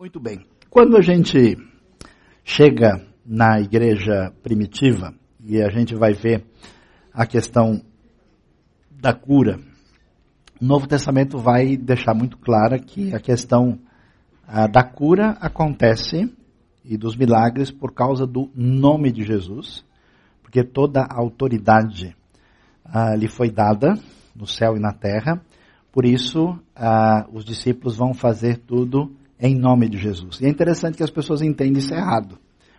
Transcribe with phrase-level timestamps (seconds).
[0.00, 0.46] Muito bem.
[0.70, 1.56] Quando a gente
[2.44, 5.12] chega na igreja primitiva
[5.44, 6.46] e a gente vai ver
[7.12, 7.82] a questão
[8.88, 9.58] da cura,
[10.62, 13.76] o Novo Testamento vai deixar muito clara que a questão
[14.46, 16.32] ah, da cura acontece
[16.84, 19.84] e dos milagres por causa do nome de Jesus,
[20.44, 22.16] porque toda a autoridade
[22.84, 23.94] ah, lhe foi dada
[24.32, 25.42] no céu e na terra,
[25.90, 30.40] por isso ah, os discípulos vão fazer tudo em nome de Jesus.
[30.40, 32.38] E é interessante que as pessoas entendem isso errado.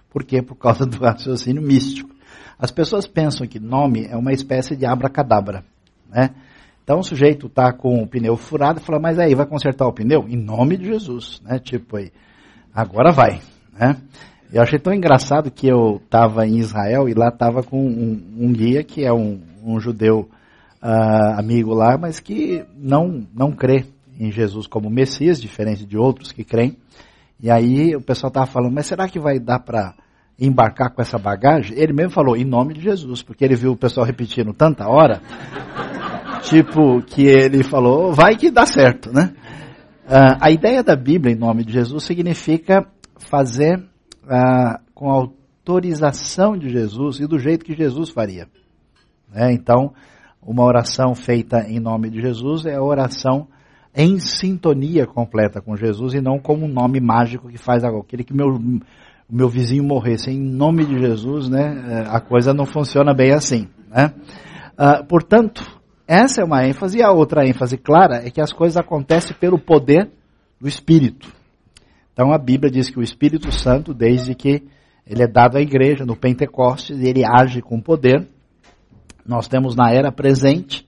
[0.09, 0.41] Por quê?
[0.41, 2.09] Por causa do raciocínio místico.
[2.57, 5.63] As pessoas pensam que nome é uma espécie de abracadabra,
[6.09, 6.31] né?
[6.83, 9.93] Então o sujeito está com o pneu furado e fala, mas aí, vai consertar o
[9.93, 10.25] pneu?
[10.27, 11.59] Em nome de Jesus, né?
[11.59, 12.11] Tipo aí,
[12.73, 13.39] agora vai,
[13.71, 13.95] né?
[14.51, 18.51] Eu achei tão engraçado que eu estava em Israel e lá estava com um, um,
[18.51, 20.27] guia que é um, um judeu
[20.81, 23.85] uh, amigo lá, mas que não, não crê
[24.19, 26.77] em Jesus como Messias, diferente de outros que creem.
[27.41, 29.95] E aí o pessoal estava falando, mas será que vai dar para
[30.38, 31.77] embarcar com essa bagagem?
[31.77, 35.21] Ele mesmo falou, em nome de Jesus, porque ele viu o pessoal repetindo tanta hora,
[36.44, 39.33] tipo, que ele falou, vai que dá certo, né?
[40.05, 42.85] Uh, a ideia da Bíblia, em nome de Jesus, significa
[43.19, 48.47] fazer uh, com a autorização de Jesus e do jeito que Jesus faria.
[49.31, 49.53] Né?
[49.53, 49.94] Então,
[50.41, 53.47] uma oração feita em nome de Jesus é a oração
[54.02, 58.00] em sintonia completa com Jesus e não como um nome mágico que faz algo.
[58.00, 58.58] Aquele que meu,
[59.30, 62.06] meu vizinho morresse em nome de Jesus, né?
[62.08, 64.14] É, a coisa não funciona bem assim, né?
[64.80, 65.66] Uh, portanto,
[66.08, 69.59] essa é uma ênfase e a outra ênfase clara é que as coisas acontecem pelo
[69.59, 70.09] poder
[70.61, 71.30] do Espírito.
[72.13, 74.63] Então a Bíblia diz que o Espírito Santo, desde que
[75.06, 78.25] ele é dado à igreja no Pentecostes, ele age com poder.
[79.25, 80.88] Nós temos na era presente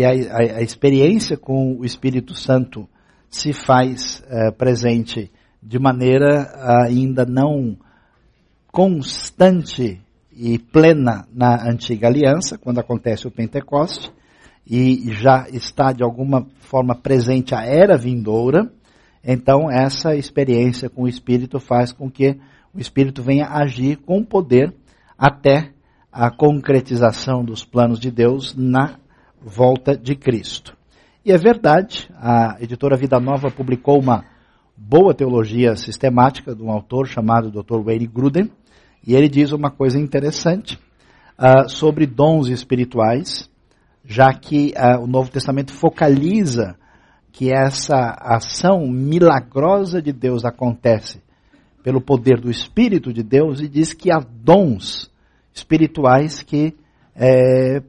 [0.00, 2.88] que a, a, a experiência com o Espírito Santo
[3.28, 5.30] se faz uh, presente
[5.62, 6.50] de maneira
[6.86, 7.76] ainda não
[8.72, 10.00] constante
[10.32, 14.10] e plena na antiga aliança, quando acontece o Pentecoste,
[14.66, 18.72] e já está de alguma forma presente a era vindoura,
[19.22, 22.38] então essa experiência com o Espírito faz com que
[22.72, 24.72] o Espírito venha agir com poder
[25.18, 25.72] até
[26.10, 28.98] a concretização dos planos de Deus na
[29.40, 30.76] volta de Cristo.
[31.24, 34.24] E é verdade, a editora Vida Nova publicou uma
[34.76, 37.82] boa teologia sistemática de um autor chamado Dr.
[37.84, 38.50] Wayne Gruden,
[39.06, 40.78] e ele diz uma coisa interessante
[41.38, 43.50] uh, sobre dons espirituais,
[44.04, 46.76] já que uh, o Novo Testamento focaliza
[47.32, 51.22] que essa ação milagrosa de Deus acontece
[51.82, 55.10] pelo poder do Espírito de Deus e diz que há dons
[55.52, 56.76] espirituais que
[57.14, 57.82] é,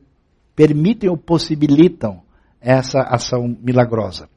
[0.55, 2.21] permitem ou possibilitam
[2.59, 4.29] essa ação milagrosa.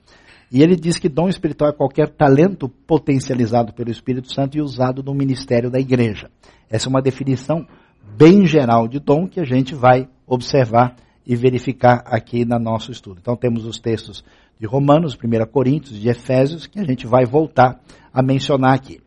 [0.51, 5.03] E ele diz que dom espiritual é qualquer talento potencializado pelo Espírito Santo e usado
[5.03, 6.31] no ministério da igreja.
[6.71, 7.67] Essa é uma definição
[8.17, 13.19] bem geral de dom que a gente vai observar e verificar aqui no nosso estudo.
[13.21, 14.25] Então temos os textos
[14.61, 17.81] de Romanos, 1 Coríntios, de Efésios, que a gente vai voltar
[18.13, 19.01] a mencionar aqui.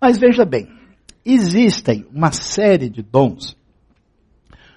[0.00, 0.68] Mas veja bem,
[1.24, 3.56] existem uma série de dons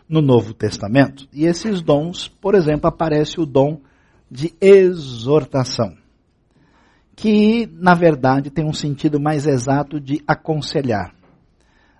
[0.07, 1.27] no Novo Testamento.
[1.33, 3.81] E esses dons, por exemplo, aparece o dom
[4.29, 5.95] de exortação,
[7.15, 11.13] que na verdade tem um sentido mais exato de aconselhar.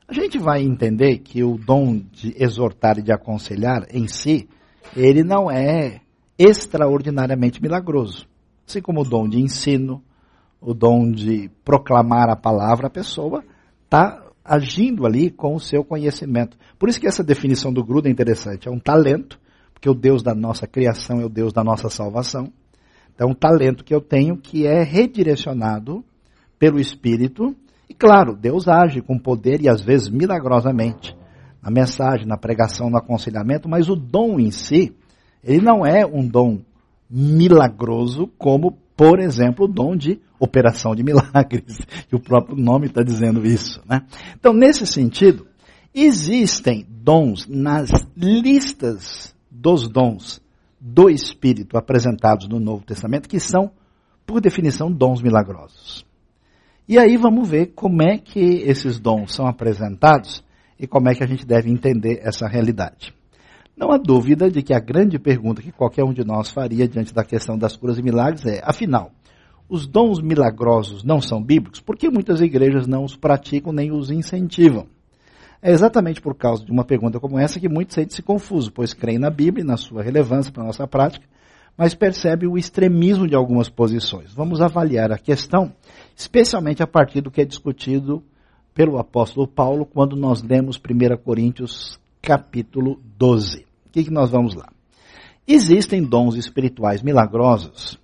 [0.08, 4.48] A gente vai entender que o dom de exortar e de aconselhar em si,
[4.96, 6.02] ele não é
[6.38, 8.28] extraordinariamente milagroso.
[8.68, 10.04] Assim como o dom de ensino,
[10.62, 13.44] o dom de proclamar a palavra, a pessoa
[13.84, 16.56] está agindo ali com o seu conhecimento.
[16.78, 18.68] Por isso que essa definição do Gruda é interessante.
[18.68, 19.40] É um talento,
[19.74, 22.54] porque o Deus da nossa criação é o Deus da nossa salvação.
[23.14, 26.06] Então, um talento que eu tenho que é redirecionado
[26.60, 27.56] pelo Espírito.
[27.90, 31.18] E claro, Deus age com poder e às vezes milagrosamente
[31.62, 34.96] na mensagem, na pregação, no aconselhamento, mas o dom em si,
[35.44, 36.60] ele não é um dom
[37.10, 41.78] milagroso como por exemplo, o dom de operação de milagres.
[42.12, 43.82] E o próprio nome está dizendo isso.
[43.90, 44.02] Né?
[44.38, 45.48] Então, nesse sentido,
[45.94, 50.42] existem dons nas listas dos dons
[50.80, 53.72] do Espírito apresentados no Novo Testamento que são,
[54.26, 56.06] por definição, dons milagrosos.
[56.88, 60.44] E aí vamos ver como é que esses dons são apresentados
[60.80, 63.14] e como é que a gente deve entender essa realidade.
[63.76, 67.14] Não há dúvida de que a grande pergunta que qualquer um de nós faria diante
[67.14, 69.12] da questão das curas e milagres é: afinal,
[69.68, 71.80] os dons milagrosos não são bíblicos?
[71.80, 74.88] Por que muitas igrejas não os praticam nem os incentivam?
[75.62, 79.18] É exatamente por causa de uma pergunta como essa que muitos sentem-se confusos, pois creem
[79.18, 81.26] na Bíblia e na sua relevância para a nossa prática,
[81.78, 84.34] mas percebe o extremismo de algumas posições.
[84.34, 85.74] Vamos avaliar a questão,
[86.16, 88.24] especialmente a partir do que é discutido
[88.74, 93.66] pelo apóstolo Paulo quando nós lemos 1 Coríntios capítulo 12.
[93.88, 94.70] O que, que nós vamos lá?
[95.48, 98.00] Existem dons espirituais milagrosos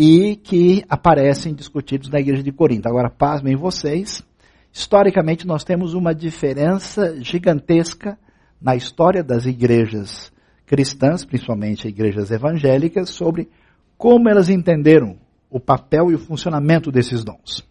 [0.00, 2.88] e que aparecem discutidos na igreja de Corinto.
[2.88, 4.24] Agora, pasmem vocês,
[4.72, 8.16] historicamente nós temos uma diferença gigantesca
[8.62, 10.32] na história das igrejas
[10.66, 13.48] cristãs, principalmente igrejas evangélicas, sobre
[13.96, 15.16] como elas entenderam
[15.50, 17.66] o papel e o funcionamento desses dons.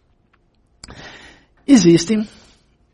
[1.66, 2.28] Existem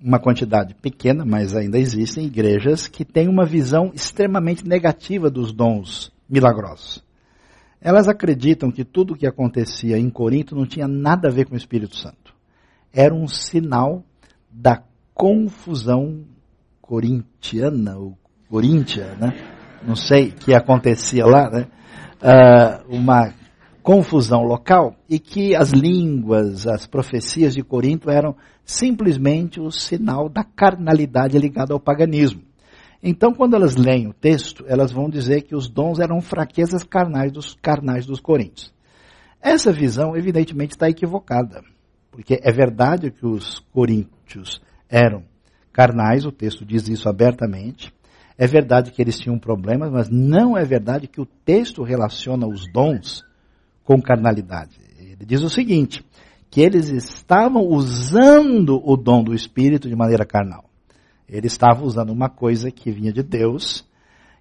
[0.00, 6.12] uma quantidade pequena, mas ainda existem igrejas que têm uma visão extremamente negativa dos dons
[6.30, 7.03] milagrosos.
[7.84, 11.52] Elas acreditam que tudo o que acontecia em Corinto não tinha nada a ver com
[11.52, 12.34] o Espírito Santo.
[12.90, 14.02] Era um sinal
[14.50, 14.82] da
[15.12, 16.24] confusão
[16.80, 18.16] corintiana, ou
[18.48, 19.34] coríntia, né?
[19.86, 21.66] Não sei o que acontecia lá, né?
[22.22, 23.34] Uh, uma
[23.82, 28.34] confusão local e que as línguas, as profecias de Corinto eram
[28.64, 32.40] simplesmente o sinal da carnalidade ligada ao paganismo.
[33.06, 37.30] Então, quando elas leem o texto, elas vão dizer que os dons eram fraquezas carnais
[37.30, 38.72] dos carnais dos coríntios.
[39.42, 41.62] Essa visão, evidentemente, está equivocada,
[42.10, 44.58] porque é verdade que os coríntios
[44.88, 45.22] eram
[45.70, 47.92] carnais, o texto diz isso abertamente.
[48.38, 52.64] É verdade que eles tinham problemas, mas não é verdade que o texto relaciona os
[52.72, 53.22] dons
[53.84, 54.80] com carnalidade.
[54.98, 56.02] Ele diz o seguinte:
[56.50, 60.64] que eles estavam usando o dom do Espírito de maneira carnal.
[61.28, 63.86] Ele estava usando uma coisa que vinha de Deus,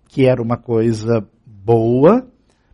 [0.07, 2.27] que era uma coisa boa,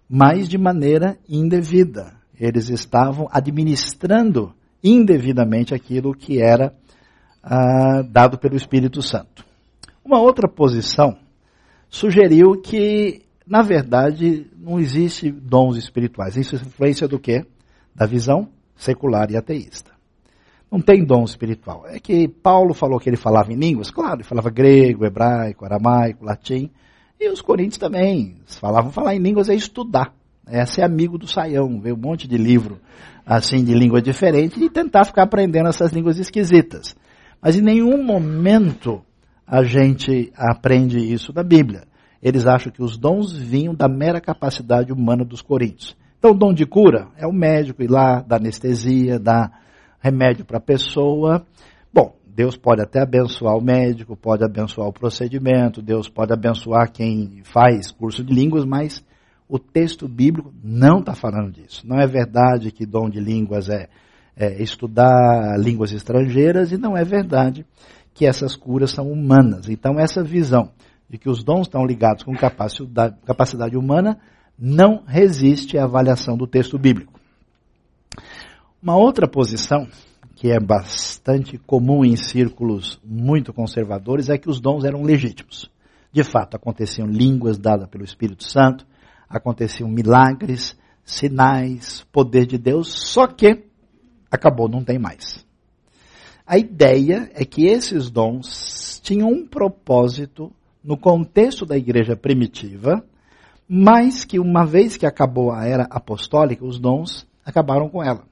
[0.09, 2.13] mas de maneira indevida.
[2.39, 4.53] Eles estavam administrando
[4.83, 6.73] indevidamente aquilo que era
[7.43, 9.45] ah, dado pelo Espírito Santo.
[10.03, 11.17] Uma outra posição
[11.89, 16.35] sugeriu que, na verdade, não existe dons espirituais.
[16.35, 17.45] Isso é influência do quê?
[17.93, 19.98] Da visão secular e ateísta
[20.71, 21.85] não tem dom espiritual.
[21.87, 26.25] É que Paulo falou que ele falava em línguas, claro, ele falava grego, hebraico, aramaico,
[26.25, 26.69] latim,
[27.19, 30.13] e os coríntios também falavam falar em línguas é estudar.
[30.47, 32.79] É ser amigo do saião, ver um monte de livro
[33.25, 36.95] assim de língua diferente e tentar ficar aprendendo essas línguas esquisitas.
[37.39, 39.03] Mas em nenhum momento
[39.45, 41.83] a gente aprende isso da Bíblia.
[42.21, 45.95] Eles acham que os dons vinham da mera capacidade humana dos coríntios.
[46.17, 49.51] Então, o dom de cura é o médico ir lá, dar anestesia, dar
[49.99, 51.45] remédio para a pessoa.
[51.93, 57.41] Bom, Deus pode até abençoar o médico, pode abençoar o procedimento, Deus pode abençoar quem
[57.43, 59.03] faz curso de línguas, mas
[59.47, 61.85] o texto bíblico não está falando disso.
[61.85, 63.89] Não é verdade que dom de línguas é,
[64.37, 67.65] é, estudar línguas estrangeiras e não é verdade
[68.13, 69.67] que essas curas são humanas.
[69.67, 70.71] Então, essa visão
[71.09, 74.19] de que os dons estão ligados com capacidade, capacidade humana
[74.57, 77.18] não resiste à avaliação do texto bíblico.
[78.81, 79.89] Uma outra posição,
[80.35, 85.69] que é bastante comum em círculos muito conservadores, é que os dons eram legítimos.
[86.13, 88.87] De fato, aconteciam línguas dadas pelo Espírito Santo,
[89.27, 93.65] aconteciam milagres, sinais, poder de Deus, só que
[94.31, 95.45] acabou, não tem mais.
[96.47, 103.03] A ideia é que esses dons tinham um propósito no contexto da igreja primitiva,
[103.67, 108.28] mas que uma vez que acabou a era apostólica, os dons acabaram com ela.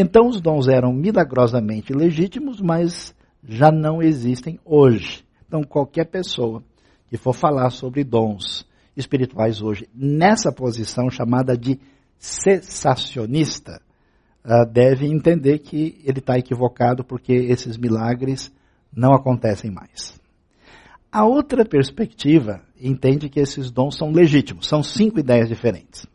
[0.00, 3.12] Então os dons eram milagrosamente legítimos, mas
[3.42, 5.24] já não existem hoje.
[5.44, 6.62] Então qualquer pessoa
[7.10, 8.64] que for falar sobre dons
[8.96, 11.80] espirituais hoje, nessa posição chamada de
[12.16, 13.82] cessacionista,
[14.44, 18.52] uh, deve entender que ele está equivocado porque esses milagres
[18.94, 20.16] não acontecem mais.
[21.10, 24.68] A outra perspectiva entende que esses dons são legítimos.
[24.68, 26.06] São cinco ideias diferentes.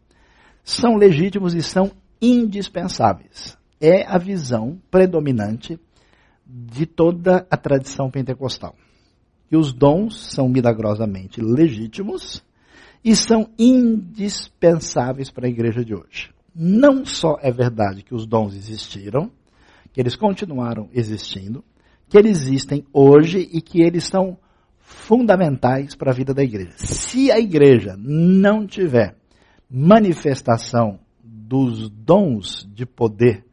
[0.63, 5.77] São legítimos e são indispensáveis é a visão predominante
[6.47, 8.73] de toda a tradição pentecostal.
[9.49, 12.41] Que os dons são milagrosamente legítimos
[13.03, 16.31] e são indispensáveis para a igreja de hoje.
[16.55, 19.29] Não só é verdade que os dons existiram,
[19.91, 21.61] que eles continuaram existindo,
[22.07, 24.37] que eles existem hoje e que eles são
[24.79, 26.71] fundamentais para a vida da igreja.
[26.77, 29.17] Se a igreja não tiver
[29.69, 33.43] manifestação dos dons de poder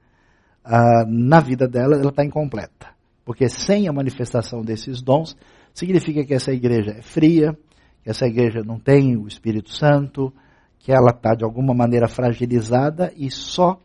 [0.65, 2.89] ah, na vida dela, ela está incompleta.
[3.25, 5.37] Porque sem a manifestação desses dons,
[5.73, 7.57] significa que essa igreja é fria,
[8.03, 10.33] que essa igreja não tem o Espírito Santo,
[10.79, 13.79] que ela está de alguma maneira fragilizada e só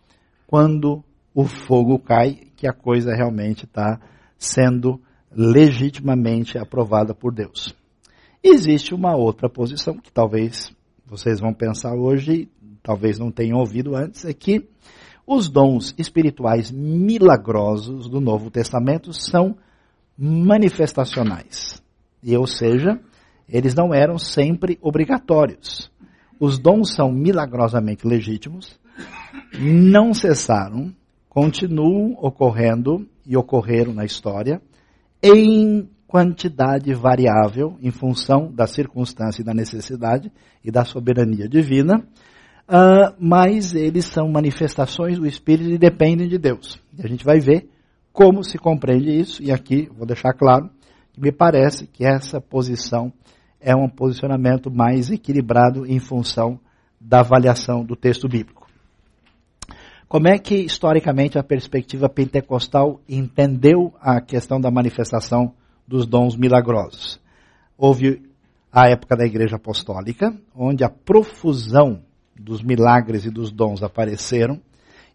[0.48, 1.03] quando
[1.34, 4.00] o fogo cai que a coisa realmente está
[4.38, 5.01] sendo
[5.32, 7.75] legitimamente aprovada por Deus.
[8.41, 10.72] Existe uma outra posição que talvez
[11.05, 12.50] vocês vão pensar hoje,
[12.82, 14.65] talvez não tenham ouvido antes, é que
[15.25, 19.55] os dons espirituais milagrosos do Novo Testamento são
[20.17, 21.82] manifestacionais.
[22.22, 23.00] E, ou seja,
[23.48, 25.91] eles não eram sempre obrigatórios.
[26.39, 28.79] Os dons são milagrosamente legítimos,
[29.60, 30.94] não cessaram,
[31.29, 34.62] continuam ocorrendo e ocorreram na história
[35.24, 40.32] em quantidade variável em função da circunstância e da necessidade
[40.63, 42.08] e da soberania divina,
[42.67, 46.79] uh, mas eles são manifestações do Espírito e dependem de Deus.
[46.98, 47.69] E a gente vai ver
[48.12, 50.69] como se compreende isso, e aqui vou deixar claro
[51.12, 53.12] que me parece que essa posição
[53.60, 56.60] é um posicionamento mais equilibrado em função
[57.00, 58.67] da avaliação do texto bíblico.
[60.07, 65.53] Como é que, historicamente, a perspectiva pentecostal entendeu a questão da manifestação
[65.88, 67.19] dos dons milagrosos?
[67.77, 68.22] Houve
[68.72, 72.01] a época da Igreja Apostólica, onde a profusão
[72.36, 74.60] dos milagres e dos dons apareceram,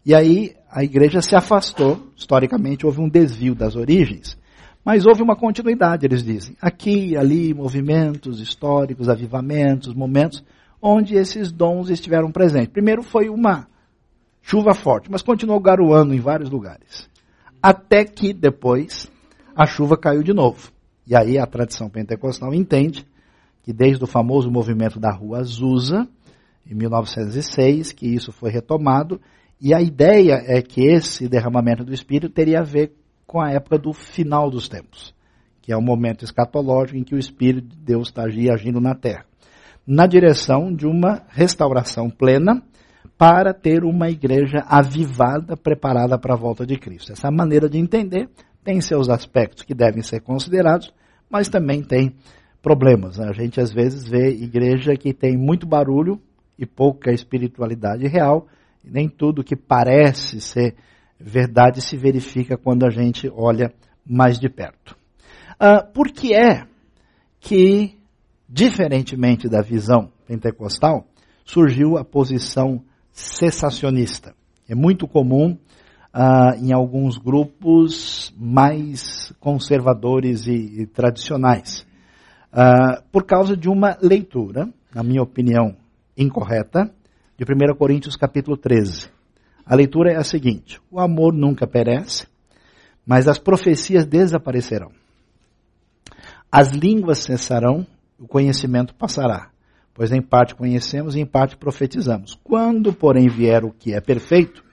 [0.05, 4.37] e aí a igreja se afastou, historicamente houve um desvio das origens,
[4.83, 6.55] mas houve uma continuidade, eles dizem.
[6.59, 10.43] Aqui ali, movimentos históricos, avivamentos, momentos
[10.81, 12.73] onde esses dons estiveram presentes.
[12.73, 13.67] Primeiro foi uma
[14.41, 17.07] chuva forte, mas continuou garoando em vários lugares.
[17.61, 19.11] Até que depois
[19.55, 20.71] a chuva caiu de novo.
[21.05, 23.05] E aí a tradição pentecostal entende
[23.61, 26.07] que desde o famoso movimento da Rua Azusa,
[26.71, 29.19] em 1906, que isso foi retomado,
[29.59, 32.93] e a ideia é que esse derramamento do Espírito teria a ver
[33.27, 35.13] com a época do final dos tempos,
[35.61, 39.25] que é o momento escatológico em que o Espírito de Deus está agindo na terra,
[39.85, 42.63] na direção de uma restauração plena
[43.17, 47.11] para ter uma igreja avivada, preparada para a volta de Cristo.
[47.11, 48.29] Essa maneira de entender
[48.63, 50.91] tem seus aspectos que devem ser considerados,
[51.29, 52.15] mas também tem
[52.61, 53.19] problemas.
[53.19, 56.19] A gente às vezes vê igreja que tem muito barulho
[56.61, 58.47] e pouca espiritualidade real,
[58.83, 60.75] nem tudo que parece ser
[61.19, 63.73] verdade se verifica quando a gente olha
[64.05, 64.95] mais de perto.
[65.53, 66.67] Uh, por que é
[67.39, 67.97] que,
[68.47, 71.05] diferentemente da visão pentecostal,
[71.43, 74.35] surgiu a posição cessacionista?
[74.69, 75.57] É muito comum
[76.13, 81.85] uh, em alguns grupos mais conservadores e, e tradicionais,
[82.53, 85.75] uh, por causa de uma leitura, na minha opinião,
[86.17, 86.93] incorreta,
[87.37, 89.09] de 1 Coríntios capítulo 13.
[89.65, 92.27] A leitura é a seguinte: o amor nunca perece,
[93.05, 94.91] mas as profecias desaparecerão.
[96.51, 97.87] As línguas cessarão,
[98.19, 99.49] o conhecimento passará,
[99.93, 102.37] pois em parte conhecemos e em parte profetizamos.
[102.43, 104.63] Quando, porém, vier o que é perfeito,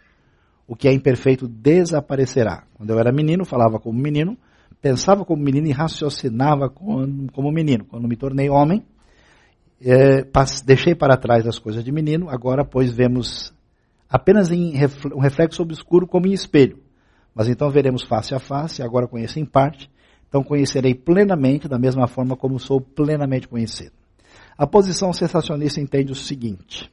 [0.66, 2.64] o que é imperfeito desaparecerá.
[2.74, 4.36] Quando eu era menino, falava como menino,
[4.82, 7.84] pensava como menino e raciocinava como menino.
[7.84, 8.84] Quando me tornei homem,
[9.80, 10.24] é,
[10.64, 13.52] deixei para trás as coisas de menino, agora, pois, vemos
[14.08, 14.74] apenas em
[15.14, 16.82] um reflexo obscuro como em espelho.
[17.34, 19.90] Mas então veremos face a face, agora conheço em parte,
[20.28, 23.92] então conhecerei plenamente da mesma forma como sou plenamente conhecido.
[24.56, 26.90] A posição sensacionista entende o seguinte,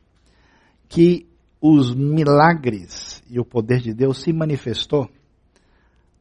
[0.87, 1.27] que
[1.59, 5.09] os milagres e o poder de Deus se manifestou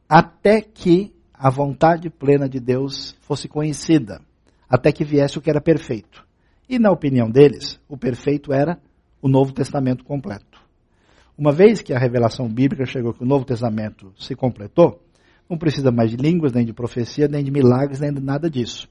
[0.09, 4.21] até que a vontade plena de Deus fosse conhecida,
[4.67, 6.25] até que viesse o que era perfeito.
[6.67, 8.79] E na opinião deles, o perfeito era
[9.21, 10.59] o Novo Testamento completo.
[11.37, 15.01] Uma vez que a revelação bíblica chegou que o Novo Testamento se completou,
[15.49, 18.87] não precisa mais de línguas, nem de profecia, nem de milagres, nem de nada disso.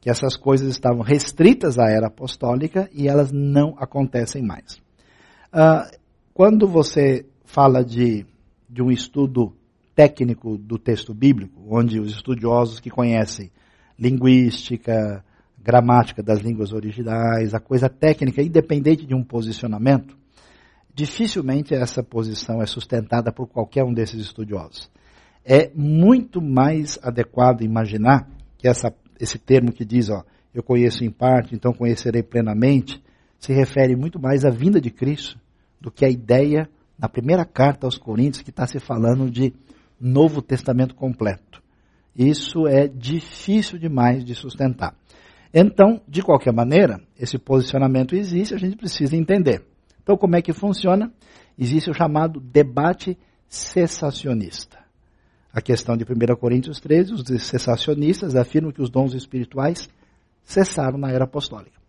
[0.00, 4.76] Que essas coisas estavam restritas à era apostólica e elas não acontecem mais.
[5.52, 5.90] Uh,
[6.34, 8.26] quando você fala de,
[8.68, 9.56] de um estudo
[9.94, 13.50] técnico do texto bíblico, onde os estudiosos que conhecem
[13.98, 15.24] linguística,
[15.66, 20.16] gramática das línguas originais, a coisa técnica, independente de um posicionamento,
[20.94, 24.88] dificilmente essa posição é sustentada por qualquer um desses estudiosos.
[25.44, 30.22] É muito mais adequado imaginar que essa, esse termo que diz, ó,
[30.54, 33.02] eu conheço em parte, então conhecerei plenamente,
[33.36, 35.36] se refere muito mais à vinda de Cristo
[35.80, 39.52] do que a ideia na primeira carta aos Coríntios que está se falando de
[40.00, 41.60] Novo Testamento completo.
[42.14, 44.94] Isso é difícil demais de sustentar.
[45.52, 49.64] Então, de qualquer maneira, esse posicionamento existe, a gente precisa entender.
[50.02, 51.12] Então, como é que funciona?
[51.58, 54.78] Existe o chamado debate cessacionista.
[55.52, 59.88] A questão de 1 Coríntios 13, os cessacionistas afirmam que os dons espirituais
[60.44, 61.80] cessaram na era apostólica.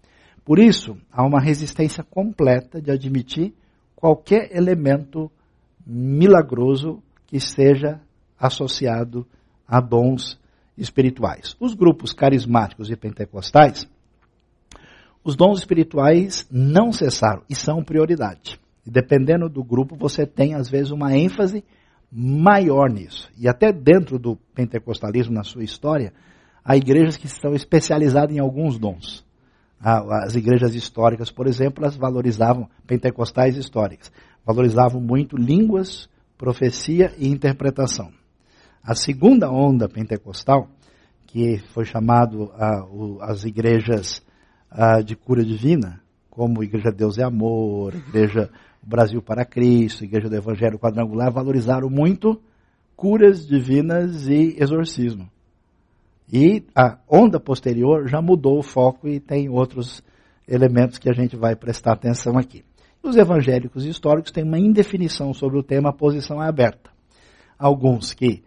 [0.45, 3.53] Por isso, há uma resistência completa de admitir
[3.95, 5.29] qualquer elemento
[5.85, 7.99] milagroso que esteja
[8.39, 9.27] associado
[9.67, 10.39] a dons
[10.77, 11.55] espirituais.
[11.59, 13.87] Os grupos carismáticos e pentecostais,
[15.23, 18.57] Os dons espirituais não cessaram e são prioridade.
[18.85, 21.65] Dependendo do grupo, você tem às vezes uma ênfase
[22.09, 23.29] maior nisso.
[23.37, 26.13] E até dentro do pentecostalismo, na sua história,
[26.63, 29.25] há igrejas que estão especializadas em alguns dons.
[29.79, 34.11] As igrejas históricas, por exemplo, elas valorizavam, pentecostais históricas,
[34.45, 38.11] valorizavam muito línguas, profecia e interpretação.
[38.87, 40.69] A segunda onda pentecostal,
[41.25, 42.53] que foi chamado
[43.19, 44.23] as igrejas
[45.05, 48.49] de cura divina, como Igreja Deus é Amor, Igreja
[48.81, 52.41] Brasil para Cristo, Igreja do Evangelho Quadrangular, valorizaram muito
[52.95, 55.29] curas divinas e exorcismo.
[56.31, 60.01] E a onda posterior já mudou o foco e tem outros
[60.47, 62.63] elementos que a gente vai prestar atenção aqui.
[63.03, 66.89] Os evangélicos históricos têm uma indefinição sobre o tema, a posição é aberta.
[67.59, 68.46] Alguns que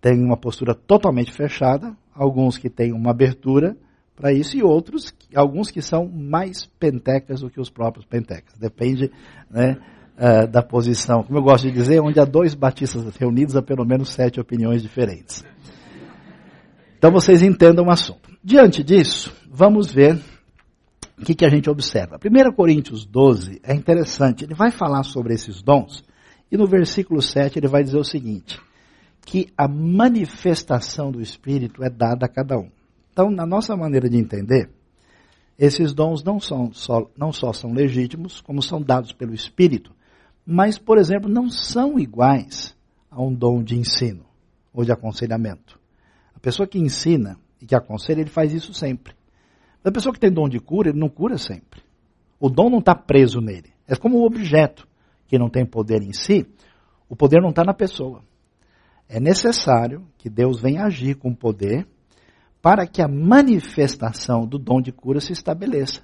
[0.00, 3.76] têm uma postura totalmente fechada, alguns que têm uma abertura
[4.16, 8.58] para isso e outros, alguns que são mais pentecas do que os próprios pentecas.
[8.58, 9.10] Depende
[9.50, 9.78] né,
[10.16, 11.22] uh, da posição.
[11.22, 14.82] Como eu gosto de dizer, onde há dois batistas reunidos, há pelo menos sete opiniões
[14.82, 15.42] diferentes.
[16.98, 18.30] Então vocês entendam o assunto.
[18.44, 20.18] Diante disso, vamos ver
[21.18, 22.18] o que, que a gente observa.
[22.22, 26.04] 1 Coríntios 12 é interessante, ele vai falar sobre esses dons,
[26.52, 28.60] e no versículo 7 ele vai dizer o seguinte:
[29.24, 32.70] que a manifestação do Espírito é dada a cada um.
[33.12, 34.70] Então, na nossa maneira de entender,
[35.58, 39.92] esses dons não, são só, não só são legítimos, como são dados pelo Espírito,
[40.46, 42.74] mas, por exemplo, não são iguais
[43.10, 44.24] a um dom de ensino
[44.72, 45.78] ou de aconselhamento.
[46.34, 49.14] A pessoa que ensina e que aconselha, ele faz isso sempre.
[49.84, 51.82] A pessoa que tem dom de cura, ele não cura sempre.
[52.38, 53.70] O dom não está preso nele.
[53.86, 54.88] É como um objeto
[55.26, 56.46] que não tem poder em si,
[57.08, 58.22] o poder não está na pessoa.
[59.12, 61.84] É necessário que Deus venha agir com poder
[62.62, 66.02] para que a manifestação do dom de cura se estabeleça.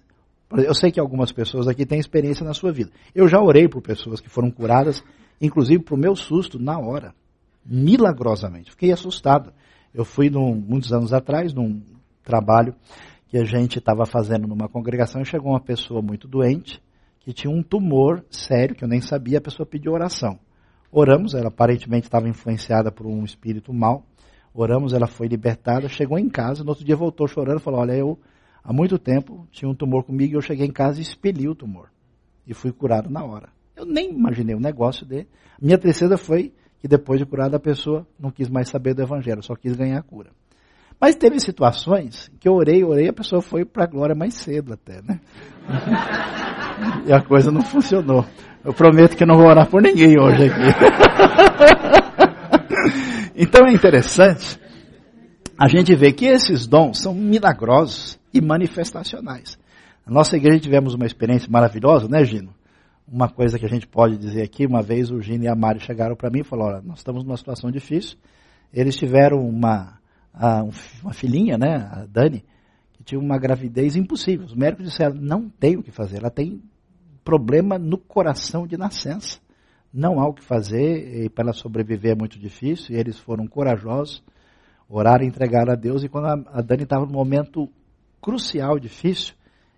[0.50, 2.90] Eu sei que algumas pessoas aqui têm experiência na sua vida.
[3.14, 5.04] Eu já orei por pessoas que foram curadas,
[5.40, 7.14] inclusive para o meu susto, na hora.
[7.64, 8.72] Milagrosamente.
[8.72, 9.52] Fiquei assustado.
[9.94, 11.80] Eu fui num, muitos anos atrás num
[12.24, 12.74] trabalho
[13.28, 16.82] que a gente estava fazendo numa congregação e chegou uma pessoa muito doente
[17.20, 19.38] que tinha um tumor sério que eu nem sabia.
[19.38, 20.40] A pessoa pediu oração.
[20.98, 24.06] Oramos, ela aparentemente estava influenciada por um espírito mau.
[24.54, 28.18] Oramos, ela foi libertada, chegou em casa, no outro dia voltou chorando, falou: Olha, eu
[28.64, 31.54] há muito tempo tinha um tumor comigo e eu cheguei em casa e expeli o
[31.54, 31.90] tumor.
[32.46, 33.50] E fui curado na hora.
[33.76, 35.28] Eu nem imaginei o negócio dele.
[35.60, 39.42] Minha tristeza foi que depois de curada a pessoa não quis mais saber do evangelho,
[39.42, 40.30] só quis ganhar a cura.
[40.98, 44.72] Mas teve situações que eu orei, orei, a pessoa foi para a glória mais cedo
[44.72, 45.20] até, né?
[47.06, 48.24] e a coisa não funcionou.
[48.66, 50.60] Eu prometo que não vou orar por ninguém hoje aqui.
[53.36, 54.58] então é interessante
[55.56, 59.56] a gente ver que esses dons são milagrosos e manifestacionais.
[60.04, 62.52] Na nossa igreja tivemos uma experiência maravilhosa, né, Gino?
[63.06, 65.78] uma coisa que a gente pode dizer aqui, uma vez o Gino e a Mari
[65.78, 68.18] chegaram para mim e falaram, nós estamos numa situação difícil.
[68.72, 70.00] Eles tiveram uma,
[71.02, 72.44] uma filhinha, né, a Dani,
[72.92, 74.44] que tinha uma gravidez impossível.
[74.44, 76.60] Os médicos disseram, não tem o que fazer, ela tem
[77.26, 79.40] problema no coração de nascença.
[79.92, 84.22] Não há o que fazer, e para sobreviver é muito difícil, e eles foram corajosos,
[84.88, 87.68] oraram e entregaram a Deus, e quando a Dani estava num momento
[88.22, 89.34] crucial, difícil,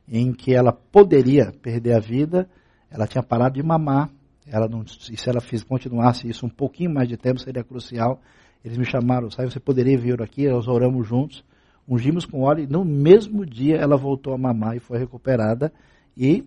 [0.06, 2.48] em que ela poderia perder a vida,
[2.90, 4.10] ela tinha parado de mamar.
[4.46, 8.20] Ela não, e se ela fiz, continuasse isso um pouquinho mais de tempo, seria crucial.
[8.64, 11.44] Eles me chamaram, sabe, você poderia vir aqui, nós oramos juntos,
[11.86, 15.72] ungimos com óleo, e no mesmo dia ela voltou a mamar e foi recuperada.
[16.16, 16.44] E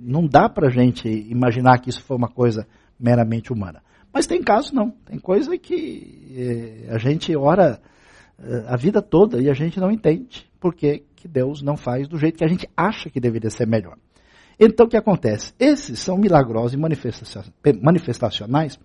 [0.00, 2.66] não dá para a gente imaginar que isso foi uma coisa
[2.98, 3.82] meramente humana.
[4.12, 7.80] Mas tem casos não, tem coisa que eh, a gente ora
[8.38, 12.18] eh, a vida toda e a gente não entende porque que Deus não faz do
[12.18, 13.96] jeito que a gente acha que deveria ser melhor.
[14.58, 15.54] Então o que acontece?
[15.58, 18.78] Esses são milagrosos e manifestacionais,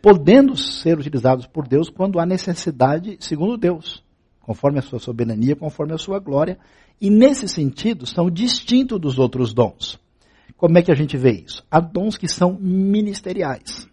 [0.00, 4.02] podendo ser utilizados por Deus quando há necessidade, segundo Deus,
[4.40, 6.58] conforme a sua soberania, conforme a sua glória,
[7.00, 10.00] e nesse sentido são distintos dos outros dons.
[10.62, 11.66] Como é que a gente vê isso?
[11.68, 13.88] Há dons que são ministeriais,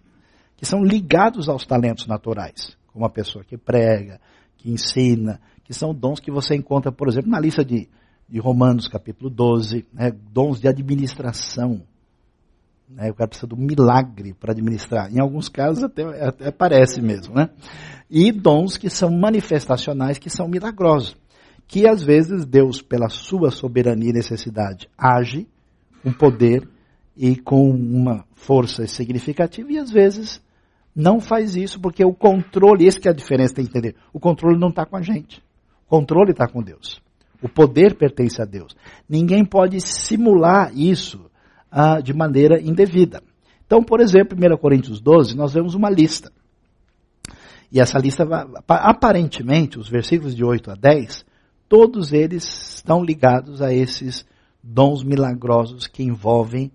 [0.55, 4.21] que são ligados aos talentos naturais, como a pessoa que prega,
[4.55, 7.89] que ensina, que são dons que você encontra, por exemplo, na lista de
[8.29, 11.81] de Romanos capítulo 12, né, dons de administração.
[12.87, 15.11] Né, o cara precisa do milagre para administrar.
[15.11, 17.33] Em alguns casos até, até parece mesmo.
[17.33, 17.49] Né?
[18.07, 21.17] E dons que são manifestacionais, que são milagrosos.
[21.67, 25.47] Que às vezes Deus, pela sua soberania e necessidade, age
[26.03, 26.67] com poder
[27.15, 30.41] e com uma força significativa, e às vezes
[30.95, 33.95] não faz isso, porque o controle, esse que é a diferença, tem que entender.
[34.13, 35.41] O controle não está com a gente.
[35.85, 37.01] O controle está com Deus.
[37.41, 38.75] O poder pertence a Deus.
[39.07, 41.29] Ninguém pode simular isso
[41.71, 43.21] ah, de maneira indevida.
[43.65, 46.31] Então, por exemplo, em 1 Coríntios 12, nós vemos uma lista.
[47.71, 48.27] E essa lista,
[48.67, 51.23] aparentemente, os versículos de 8 a 10,
[51.67, 54.25] todos eles estão ligados a esses
[54.71, 56.71] dons milagrosos que envolvem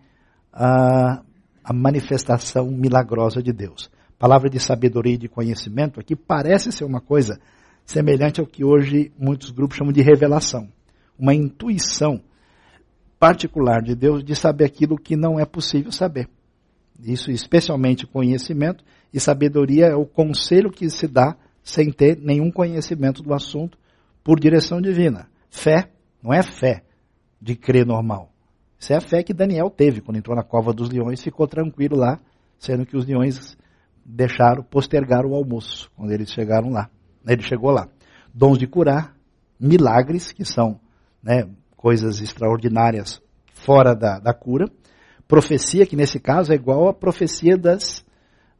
[0.52, 1.22] a,
[1.62, 3.88] a manifestação milagrosa de Deus.
[4.18, 7.38] Palavra de sabedoria e de conhecimento aqui parece ser uma coisa
[7.85, 10.68] semelhante ao que hoje muitos grupos chamam de revelação.
[11.16, 12.20] Uma intuição
[13.18, 16.28] particular de Deus de saber aquilo que não é possível saber.
[17.00, 23.22] Isso especialmente conhecimento e sabedoria é o conselho que se dá sem ter nenhum conhecimento
[23.22, 23.78] do assunto
[24.22, 25.28] por direção divina.
[25.48, 25.90] Fé
[26.22, 26.84] não é fé
[27.44, 28.33] de crer normal.
[28.80, 31.94] Isso é a fé que Daniel teve quando entrou na cova dos leões, ficou tranquilo
[31.94, 32.18] lá,
[32.59, 33.54] sendo que os leões
[34.02, 36.88] deixaram postergar o almoço quando eles chegaram lá.
[37.26, 37.87] Ele chegou lá.
[38.33, 39.14] Dons de curar,
[39.61, 40.80] milagres, que são
[41.22, 43.20] né, coisas extraordinárias
[43.52, 44.66] fora da, da cura.
[45.28, 48.04] Profecia, que nesse caso é igual à profecia das,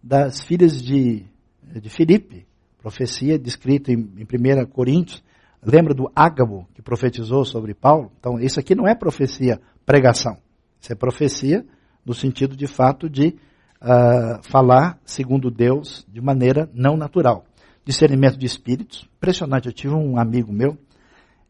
[0.03, 1.25] das filhas de,
[1.63, 2.47] de Filipe.
[2.79, 5.24] Profecia descrita em, em 1 Coríntios.
[5.65, 8.13] Lembra do Ágabo, que profetizou sobre Paulo?
[8.19, 10.37] Então, isso aqui não é profecia, pregação.
[10.81, 11.65] Isso é profecia
[12.05, 13.37] no sentido de fato de
[13.81, 17.45] uh, falar segundo Deus de maneira não natural
[17.85, 19.07] discernimento de espíritos.
[19.17, 20.79] Impressionante, eu tive um amigo meu,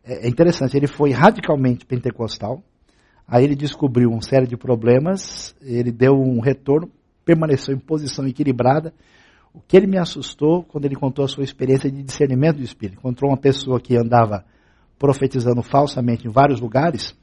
[0.05, 2.62] é, é interessante, ele foi radicalmente pentecostal,
[3.27, 6.90] aí ele descobriu uma série de problemas, ele deu um retorno,
[7.24, 8.92] permaneceu em posição equilibrada.
[9.54, 12.98] O que ele me assustou quando ele contou a sua experiência de discernimento de espírito.
[12.98, 14.44] Encontrou uma pessoa que andava
[14.98, 17.16] profetizando falsamente em vários lugares.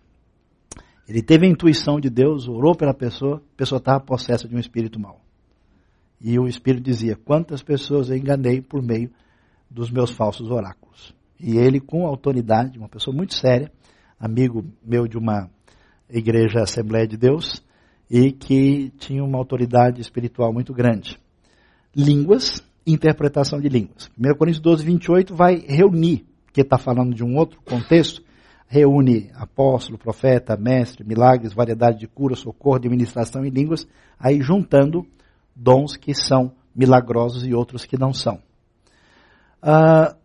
[1.08, 4.60] Ele teve a intuição de Deus, orou pela pessoa, a pessoa estava possessa de um
[4.60, 5.20] espírito mau.
[6.24, 9.12] E o Espírito dizia: Quantas pessoas eu enganei por meio
[9.70, 11.14] dos meus falsos oráculos.
[11.40, 13.72] E ele, com autoridade, uma pessoa muito séria,
[14.20, 15.50] amigo meu de uma
[16.08, 17.64] igreja Assembleia de Deus,
[18.10, 21.18] e que tinha uma autoridade espiritual muito grande.
[21.96, 24.10] Línguas, interpretação de línguas.
[24.18, 28.24] 1 Coríntios 12, 28 vai reunir, que está falando de um outro contexto,
[28.68, 33.86] reúne apóstolo, profeta, mestre, milagres, variedade de cura, socorro, administração e línguas,
[34.18, 35.06] aí juntando
[35.56, 38.40] dons que são milagrosos e outros que não são.
[39.62, 40.16] Uh,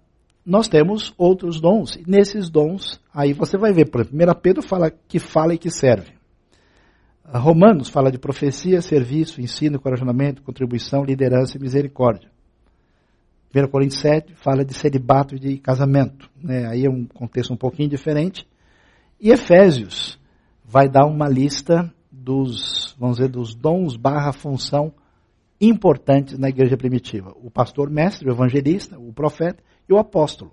[0.45, 1.99] nós temos outros dons.
[2.07, 5.71] Nesses dons, aí você vai ver, por exemplo, 1 Pedro fala que fala e que
[5.71, 6.16] serve.
[7.33, 12.31] Romanos fala de profecia, serviço, ensino, encorajamento, contribuição, liderança e misericórdia.
[13.55, 16.31] 1 Coríntios 7 fala de celibato e de casamento.
[16.41, 16.67] Né?
[16.67, 18.47] Aí é um contexto um pouquinho diferente.
[19.21, 20.21] E Efésios
[20.65, 24.93] vai dar uma lista dos, vamos dizer, dos dons barra função
[25.61, 30.53] importantes na igreja primitiva: o pastor mestre, o evangelista, o profeta e o apóstolo.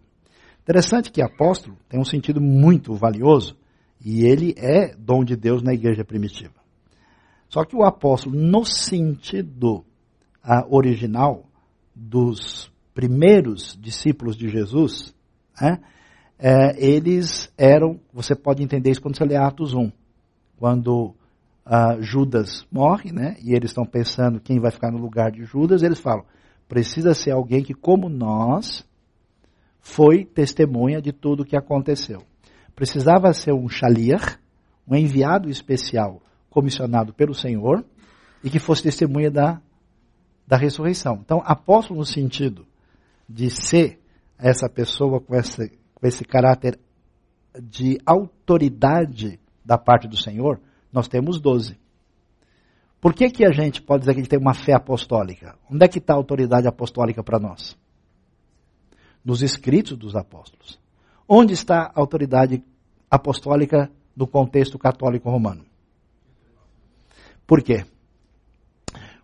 [0.62, 3.57] Interessante que apóstolo tem um sentido muito valioso
[4.03, 6.62] e ele é dom de Deus na igreja primitiva.
[7.53, 9.85] Só que o apóstolo, no sentido
[10.43, 11.45] ah, original
[11.93, 15.13] dos primeiros discípulos de Jesus,
[15.61, 15.79] né,
[16.39, 19.91] é, eles eram, você pode entender isso quando você lê Atos 1,
[20.57, 21.13] quando
[21.63, 23.35] uh, Judas morre, né?
[23.39, 25.83] E eles estão pensando quem vai ficar no lugar de Judas.
[25.83, 26.25] Eles falam:
[26.67, 28.83] precisa ser alguém que, como nós,
[29.79, 32.23] foi testemunha de tudo o que aconteceu.
[32.75, 34.39] Precisava ser um shaliach,
[34.87, 36.19] um enviado especial
[36.53, 37.83] comissionado pelo Senhor
[38.43, 39.59] e que fosse testemunha da,
[40.47, 41.19] da ressurreição.
[41.23, 42.65] Então, apóstolo no sentido
[43.27, 43.99] de ser
[44.37, 46.79] essa pessoa com esse, com esse caráter
[47.59, 50.59] de autoridade da parte do Senhor,
[50.91, 51.77] nós temos 12.
[53.01, 55.57] Por que, que a gente pode dizer que ele tem uma fé apostólica?
[55.69, 57.75] Onde é que está a autoridade apostólica para nós?
[59.25, 60.79] Nos escritos dos apóstolos.
[61.27, 62.63] Onde está a autoridade
[63.09, 65.65] apostólica do contexto católico romano?
[67.45, 67.86] Por quê?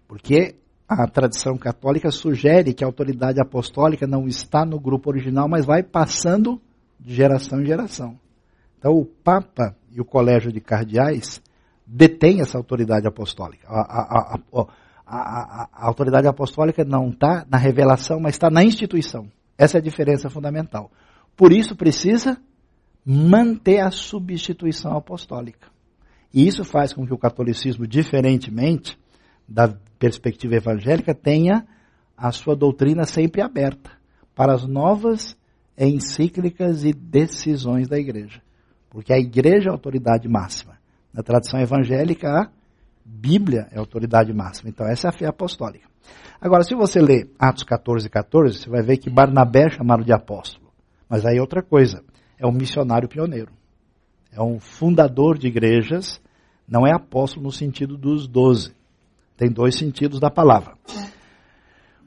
[0.08, 0.55] Porque
[0.88, 5.84] a tradição católica sugere que a autoridade apostólica não está no grupo original, mas vai
[5.84, 6.60] passando
[6.99, 8.19] de geração em geração.
[8.77, 11.41] Então, o Papa e o Colégio de Cardeais
[11.86, 13.67] detém essa autoridade apostólica.
[13.67, 14.39] A, a,
[15.05, 19.29] a, a autoridade apostólica não está na revelação, mas está na instituição.
[19.58, 20.91] Essa é a diferença fundamental.
[21.36, 22.38] Por isso precisa
[23.05, 25.67] manter a substituição apostólica.
[26.33, 28.97] E isso faz com que o catolicismo, diferentemente
[29.47, 31.65] da perspectiva evangélica, tenha
[32.15, 33.91] a sua doutrina sempre aberta
[34.35, 35.37] para as novas
[35.77, 38.41] encíclicas e decisões da igreja.
[38.89, 40.77] Porque a igreja é a autoridade máxima.
[41.13, 42.49] Na tradição evangélica, a
[43.03, 44.69] Bíblia é a autoridade máxima.
[44.69, 45.87] Então, essa é a fé apostólica.
[46.39, 50.13] Agora, se você ler Atos 14, 14, você vai ver que Barnabé é chamado de
[50.13, 50.71] apóstolo.
[51.09, 52.03] Mas aí é outra coisa.
[52.37, 53.51] é um missionário pioneiro.
[54.31, 56.21] É um fundador de igrejas,
[56.67, 58.73] não é apóstolo no sentido dos doze.
[59.35, 60.73] Tem dois sentidos da palavra.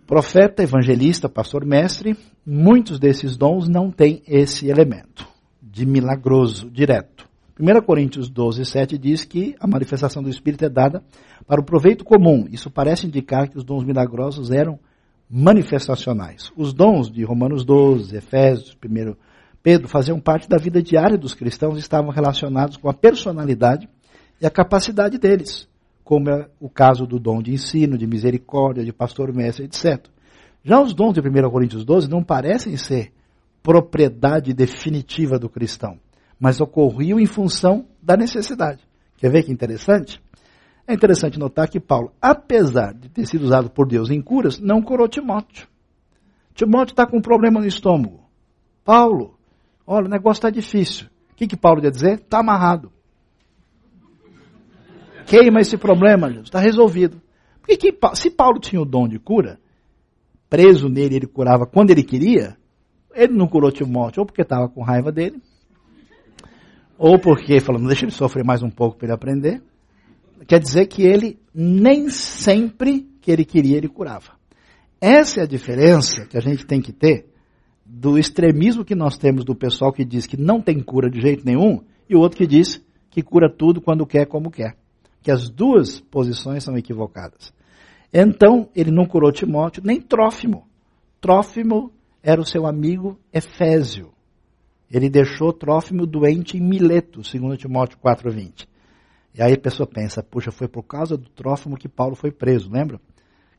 [0.06, 5.26] Profeta, evangelista, pastor, mestre, muitos desses dons não têm esse elemento
[5.62, 7.26] de milagroso, direto.
[7.58, 11.02] 1 Coríntios 12, 7 diz que a manifestação do Espírito é dada
[11.46, 12.46] para o proveito comum.
[12.50, 14.78] Isso parece indicar que os dons milagrosos eram
[15.30, 16.52] manifestacionais.
[16.56, 19.14] Os dons de Romanos 12, Efésios, 1
[19.62, 23.88] Pedro faziam parte da vida diária dos cristãos e estavam relacionados com a personalidade
[24.40, 25.68] e a capacidade deles,
[26.02, 30.04] como é o caso do dom de ensino, de misericórdia, de pastor mestre, etc.
[30.64, 33.12] Já os dons de 1 Coríntios 12 não parecem ser
[33.62, 35.98] propriedade definitiva do cristão,
[36.38, 38.82] mas ocorriam em função da necessidade.
[39.16, 40.20] Quer ver que interessante?
[40.86, 44.82] É interessante notar que Paulo, apesar de ter sido usado por Deus em curas, não
[44.82, 45.68] curou Timóteo.
[46.54, 48.20] Timóteo está com um problema no estômago.
[48.84, 49.38] Paulo,
[49.86, 51.06] olha, o negócio está difícil.
[51.32, 52.20] O que, que Paulo ia dizer?
[52.20, 52.92] Está amarrado.
[55.26, 57.20] Queima esse problema, Jesus, está resolvido.
[57.60, 59.58] Porque que, se Paulo tinha o dom de cura,
[60.48, 62.56] preso nele ele curava quando ele queria,
[63.14, 65.40] ele não curou Timóteo, ou porque estava com raiva dele,
[66.98, 69.62] ou porque falando, deixa ele sofrer mais um pouco para ele aprender.
[70.46, 74.32] Quer dizer que ele nem sempre que ele queria ele curava.
[75.00, 77.31] Essa é a diferença que a gente tem que ter
[77.94, 81.44] do extremismo que nós temos do pessoal que diz que não tem cura de jeito
[81.44, 84.74] nenhum e o outro que diz que cura tudo quando quer, como quer.
[85.20, 87.52] Que as duas posições são equivocadas.
[88.10, 90.66] Então, ele não curou Timóteo, nem Trófimo.
[91.20, 94.10] Trófimo era o seu amigo Efésio.
[94.90, 98.66] Ele deixou Trófimo doente em Mileto, segundo Timóteo 4,20.
[99.34, 102.70] E aí a pessoa pensa, puxa, foi por causa do Trófimo que Paulo foi preso,
[102.72, 102.98] lembra?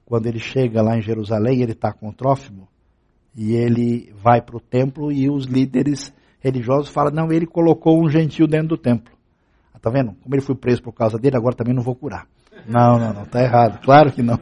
[0.04, 2.67] Quando ele chega lá em Jerusalém, ele está com o Trófimo,
[3.36, 8.10] e ele vai para o templo e os líderes religiosos falam, não, ele colocou um
[8.10, 9.13] gentil dentro do templo.
[9.74, 10.13] Ah, tá vendo?
[10.22, 12.28] Como ele foi preso por causa dele, agora também não vou curar.
[12.67, 13.82] Não, não, não, está errado.
[13.82, 14.39] Claro que não.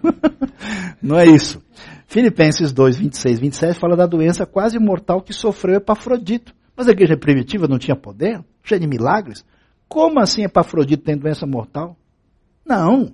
[1.02, 1.62] não é isso.
[2.08, 6.54] Filipenses 2, 26, 27 fala da doença quase mortal que sofreu Epafrodito.
[6.76, 8.44] Mas a igreja primitiva não tinha poder?
[8.64, 9.46] Cheia de milagres?
[9.88, 11.96] Como assim Epafrodito tem doença mortal?
[12.66, 13.14] Não.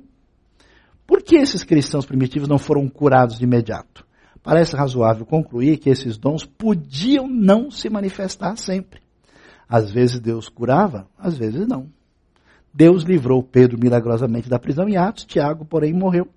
[1.05, 4.06] Por que esses cristãos primitivos não foram curados de imediato?
[4.47, 9.01] Parece razoável concluir que esses dons podiam não se manifestar sempre.
[9.67, 11.89] Às vezes Deus curava, às vezes não.
[12.73, 16.29] Deus livrou Pedro milagrosamente da prisão em Atos, Tiago, porém, morreu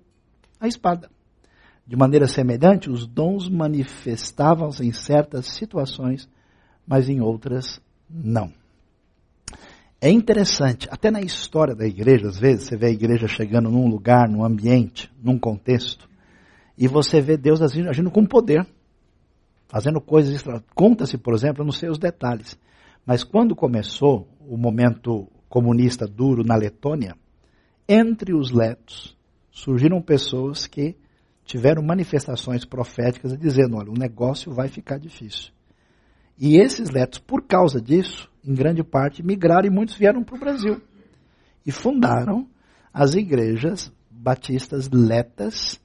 [0.59, 1.09] à espada.
[1.87, 6.27] De maneira semelhante, os dons manifestavam-se em certas situações,
[6.85, 8.51] mas em outras não.
[10.01, 13.87] É interessante, até na história da igreja, às vezes, você vê a igreja chegando num
[13.87, 16.10] lugar, num ambiente, num contexto,
[16.81, 18.65] e você vê Deus agindo, agindo com poder,
[19.67, 20.63] fazendo coisas extra.
[20.73, 22.57] Conta-se, por exemplo, eu não sei os detalhes,
[23.05, 27.15] mas quando começou o momento comunista duro na Letônia,
[27.87, 29.15] entre os letos
[29.51, 30.95] surgiram pessoas que
[31.45, 35.51] tiveram manifestações proféticas dizendo: olha, o negócio vai ficar difícil.
[36.35, 40.39] E esses letos, por causa disso, em grande parte migraram e muitos vieram para o
[40.39, 40.81] Brasil.
[41.63, 42.47] E fundaram
[42.91, 45.80] as igrejas batistas letas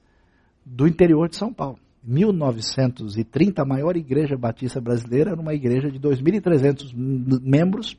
[0.69, 1.79] do interior de São Paulo.
[2.03, 6.93] 1930, a maior igreja batista brasileira era uma igreja de 2.300
[7.41, 7.97] membros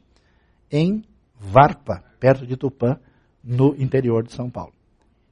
[0.70, 1.02] em
[1.38, 2.98] Varpa, perto de Tupã,
[3.42, 4.72] no interior de São Paulo.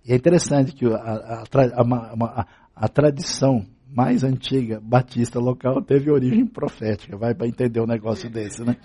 [0.04, 6.46] E é interessante que a, a, a, a tradição mais antiga batista local teve origem
[6.46, 8.76] profética, vai para entender um negócio desse, né?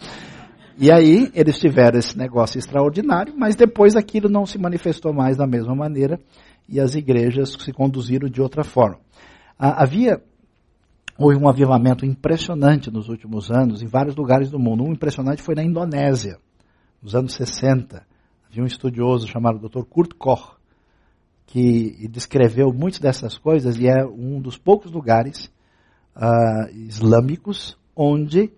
[0.78, 5.46] E aí eles tiveram esse negócio extraordinário, mas depois aquilo não se manifestou mais da
[5.46, 6.20] mesma maneira
[6.68, 9.00] e as igrejas se conduziram de outra forma.
[9.58, 10.22] Havia
[11.18, 14.84] houve um avivamento impressionante nos últimos anos em vários lugares do mundo.
[14.84, 16.40] Um impressionante foi na Indonésia
[17.02, 18.06] nos anos 60,
[18.48, 19.84] havia um estudioso chamado Dr.
[19.84, 20.56] Kurt Koch,
[21.48, 25.52] que descreveu muitas dessas coisas e é um dos poucos lugares
[26.16, 28.52] uh, islâmicos onde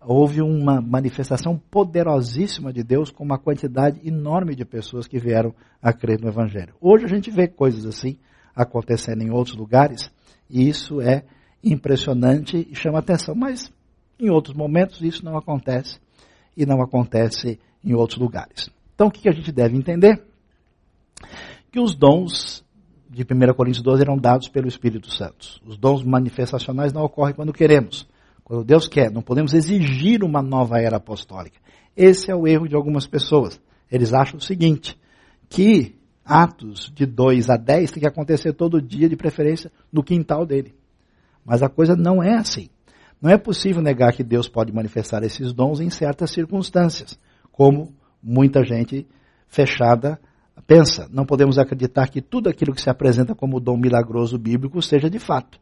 [0.00, 5.92] houve uma manifestação poderosíssima de Deus com uma quantidade enorme de pessoas que vieram a
[5.92, 6.74] crer no Evangelho.
[6.80, 8.16] Hoje a gente vê coisas assim
[8.54, 10.10] acontecendo em outros lugares
[10.48, 11.24] e isso é
[11.62, 13.72] impressionante e chama atenção, mas
[14.18, 16.00] em outros momentos isso não acontece
[16.56, 18.70] e não acontece em outros lugares.
[18.94, 20.22] Então, o que a gente deve entender?
[21.70, 22.64] Que os dons
[23.08, 25.60] de 1 Coríntios 12 eram dados pelo Espírito Santo.
[25.66, 28.06] Os dons manifestacionais não ocorrem quando queremos,
[28.50, 29.12] quando Deus quer.
[29.12, 31.56] Não podemos exigir uma nova era apostólica.
[31.96, 33.60] Esse é o erro de algumas pessoas.
[33.88, 34.98] Eles acham o seguinte,
[35.48, 40.44] que Atos de 2 a 10 tem que acontecer todo dia, de preferência no quintal
[40.44, 40.74] dele.
[41.44, 42.68] Mas a coisa não é assim.
[43.22, 47.16] Não é possível negar que Deus pode manifestar esses dons em certas circunstâncias,
[47.52, 49.06] como muita gente
[49.46, 50.18] fechada
[50.66, 51.08] pensa.
[51.12, 55.20] Não podemos acreditar que tudo aquilo que se apresenta como dom milagroso bíblico seja de
[55.20, 55.60] fato.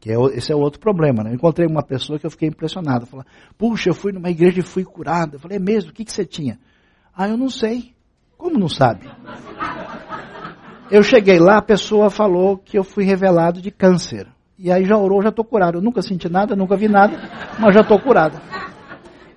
[0.00, 1.22] Porque é esse é outro problema.
[1.22, 1.30] Né?
[1.30, 3.04] Eu encontrei uma pessoa que eu fiquei impressionado.
[3.04, 3.24] Falou,
[3.58, 5.34] puxa, eu fui numa igreja e fui curado.
[5.34, 5.90] Eu falei, é mesmo?
[5.90, 6.58] O que, que você tinha?
[7.14, 7.92] Ah, eu não sei.
[8.38, 9.06] Como não sabe?
[10.90, 14.26] Eu cheguei lá, a pessoa falou que eu fui revelado de câncer.
[14.58, 15.76] E aí já orou, já estou curado.
[15.76, 17.18] Eu nunca senti nada, nunca vi nada,
[17.58, 18.40] mas já estou curado.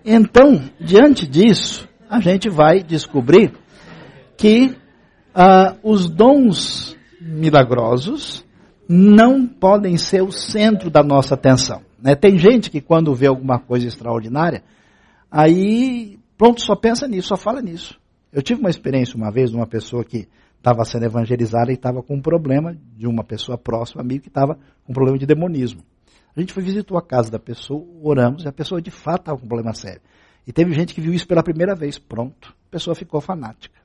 [0.06, 3.54] Então, diante disso, a gente vai descobrir
[4.38, 4.76] que
[5.36, 8.45] ah, os dons milagrosos
[8.88, 11.82] não podem ser o centro da nossa atenção.
[12.02, 12.15] Né?
[12.15, 14.63] Tem gente que quando vê alguma coisa extraordinária,
[15.32, 18.00] aí pronto, só pensa nisso, só fala nisso.
[18.32, 22.02] Eu tive uma experiência uma vez de uma pessoa que estava sendo evangelizada e estava
[22.02, 25.82] com um problema de uma pessoa próxima, amigo, que estava com um problema de demonismo.
[26.36, 29.38] A gente foi visitou a casa da pessoa, oramos, e a pessoa de fato estava
[29.38, 30.02] com um problema sério.
[30.48, 32.54] E teve gente que viu isso pela primeira vez, pronto.
[32.67, 33.80] A pessoa ficou fanática.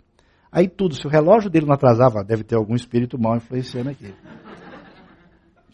[0.51, 4.15] Aí tudo, se o relógio dele não atrasava, deve ter algum espírito mal influenciando aqui.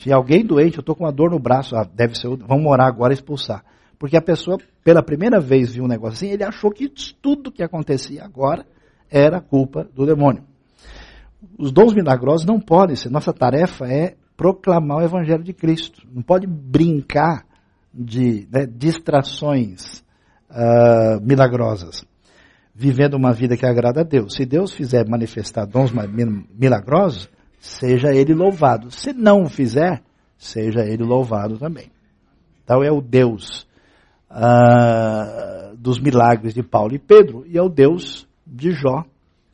[0.04, 2.86] Tinha alguém doente, eu estou com uma dor no braço, ah, deve ser, vamos morar
[2.86, 3.64] agora e expulsar.
[3.98, 6.90] Porque a pessoa, pela primeira vez, viu um negócio assim, ele achou que
[7.22, 8.66] tudo que acontecia agora
[9.10, 10.44] era culpa do demônio.
[11.58, 16.06] Os dons milagrosos não podem ser, nossa tarefa é proclamar o Evangelho de Cristo.
[16.12, 17.46] Não pode brincar
[17.90, 20.04] de né, distrações
[20.50, 22.04] uh, milagrosas.
[22.74, 24.34] Vivendo uma vida que agrada a Deus.
[24.34, 25.90] Se Deus fizer manifestar dons
[26.54, 27.30] milagrosos,
[27.64, 28.90] seja ele louvado.
[28.90, 30.02] Se não o fizer,
[30.36, 31.90] seja ele louvado também.
[32.62, 33.66] Então é o Deus
[34.30, 39.04] uh, dos milagres de Paulo e Pedro e é o Deus de Jó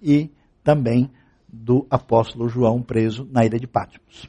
[0.03, 0.29] e
[0.64, 1.09] também
[1.49, 4.29] do apóstolo João preso na ilha de Patmos.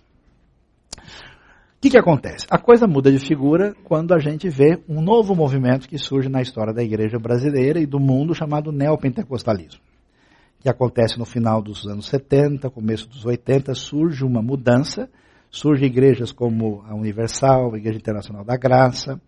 [0.96, 2.46] O que, que acontece?
[2.52, 6.42] A coisa muda de figura quando a gente vê um novo movimento que surge na
[6.42, 9.82] história da igreja brasileira e do mundo chamado neopentecostalismo
[10.62, 15.10] que acontece no final dos anos 70, começo dos 80, surge uma mudança,
[15.50, 19.20] surgem igrejas como a Universal, a Igreja Internacional da Graça,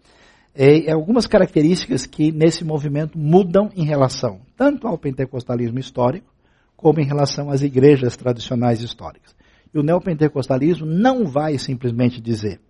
[0.56, 6.32] e algumas características que nesse movimento mudam em relação tanto ao pentecostalismo histórico,
[6.78, 9.36] como em relação às igrejas tradicionais históricas.
[9.74, 12.62] E o neopentecostalismo não vai simplesmente dizer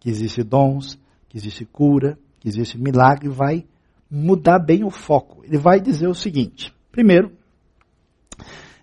[0.00, 3.64] que existe dons, que existe cura, que existe milagre, vai
[4.10, 5.44] mudar bem o foco.
[5.44, 7.30] Ele vai dizer o seguinte: primeiro,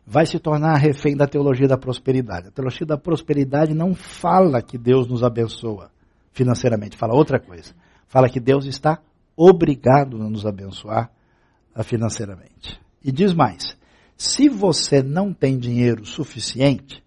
[0.09, 2.47] vai se tornar refém da teologia da prosperidade.
[2.47, 5.91] A teologia da prosperidade não fala que Deus nos abençoa
[6.31, 7.75] financeiramente, fala outra coisa.
[8.07, 9.01] Fala que Deus está
[9.35, 11.11] obrigado a nos abençoar
[11.83, 12.79] financeiramente.
[13.03, 13.77] E diz mais:
[14.15, 17.03] se você não tem dinheiro suficiente,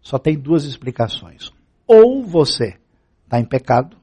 [0.00, 1.50] só tem duas explicações.
[1.84, 2.78] Ou você
[3.24, 3.96] está em pecado,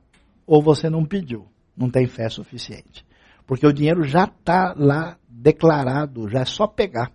[0.46, 3.06] ou você não pediu, não tem fé suficiente.
[3.48, 7.10] Porque o dinheiro já está lá declarado, já é só pegar.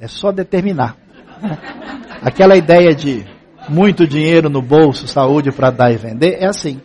[0.00, 0.96] É só determinar.
[2.22, 3.24] Aquela ideia de
[3.68, 6.80] muito dinheiro no bolso, saúde para dar e vender, é assim.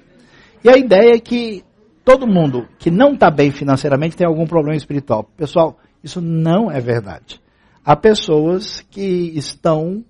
[0.64, 1.64] E a ideia é que
[2.04, 5.24] todo mundo que não está bem financeiramente tem algum problema espiritual.
[5.38, 7.42] Pessoal, isso não é verdade.
[7.84, 10.04] Há pessoas que estão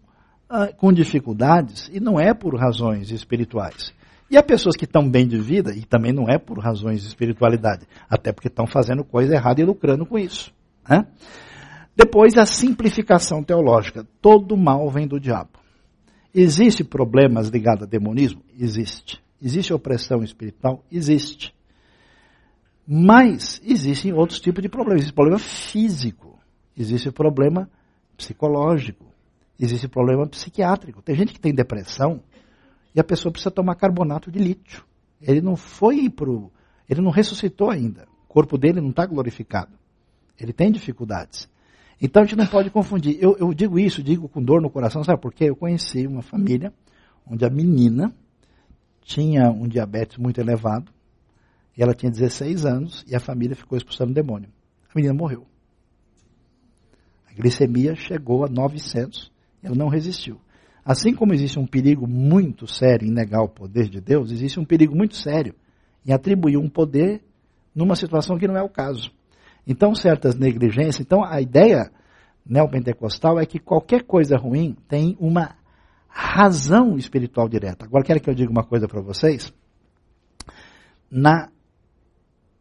[0.50, 3.94] ah, com dificuldades e não é por razões espirituais.
[4.30, 7.08] E há pessoas que estão bem de vida e também não é por razões de
[7.08, 10.52] espiritualidade, até porque estão fazendo coisa errada e lucrando com isso.
[10.90, 11.06] Né?
[11.96, 14.06] Depois, a simplificação teológica.
[14.22, 15.60] Todo mal vem do diabo.
[16.34, 18.42] Existe problemas ligados a demonismo?
[18.60, 19.24] Existe.
[19.42, 20.84] Existe opressão espiritual?
[20.92, 21.56] Existe.
[22.86, 25.04] Mas existem outros tipos de problemas.
[25.04, 26.38] Existe problema físico.
[26.78, 27.70] Existe problema
[28.18, 29.06] psicológico.
[29.58, 31.02] Existe problema psiquiátrico.
[31.02, 32.22] Tem gente que tem depressão
[32.94, 34.84] e a pessoa precisa tomar carbonato de lítio.
[35.22, 36.52] Ele não foi pro.
[36.90, 38.08] Ele não ressuscitou ainda.
[38.26, 39.72] O corpo dele não está glorificado.
[40.40, 41.50] Ele tem dificuldades.
[42.02, 43.18] Então a gente não pode confundir.
[43.22, 45.46] Eu, eu digo isso, digo com dor no coração, sabe por quê?
[45.46, 46.74] Eu conheci uma família
[47.26, 48.14] onde a menina
[49.02, 50.92] tinha um diabetes muito elevado,
[51.78, 54.50] e ela tinha 16 anos, e a família ficou expulsando o demônio.
[54.90, 55.46] A menina morreu.
[57.30, 59.32] A glicemia chegou a 900,
[59.62, 60.40] e ela não resistiu.
[60.84, 64.66] Assim como existe um perigo muito sério em negar o poder de Deus, existe um
[64.66, 65.54] perigo muito sério
[66.06, 67.24] em atribuir um poder
[67.74, 69.12] numa situação que não é o caso.
[69.68, 71.00] Então, certas negligências.
[71.00, 71.92] Então, a ideia
[72.46, 75.56] neopentecostal é que qualquer coisa ruim tem uma
[76.08, 77.86] razão espiritual direta.
[77.86, 79.54] Agora, quero que eu diga uma coisa para vocês.
[81.10, 81.50] Na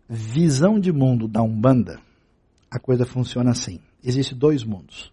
[0.09, 2.01] visão de mundo da Umbanda,
[2.71, 3.81] a coisa funciona assim.
[4.03, 5.13] Existem dois mundos: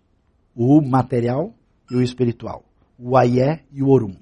[0.56, 1.54] o material
[1.90, 2.64] e o espiritual.
[2.98, 4.16] O Ayé e o Orum.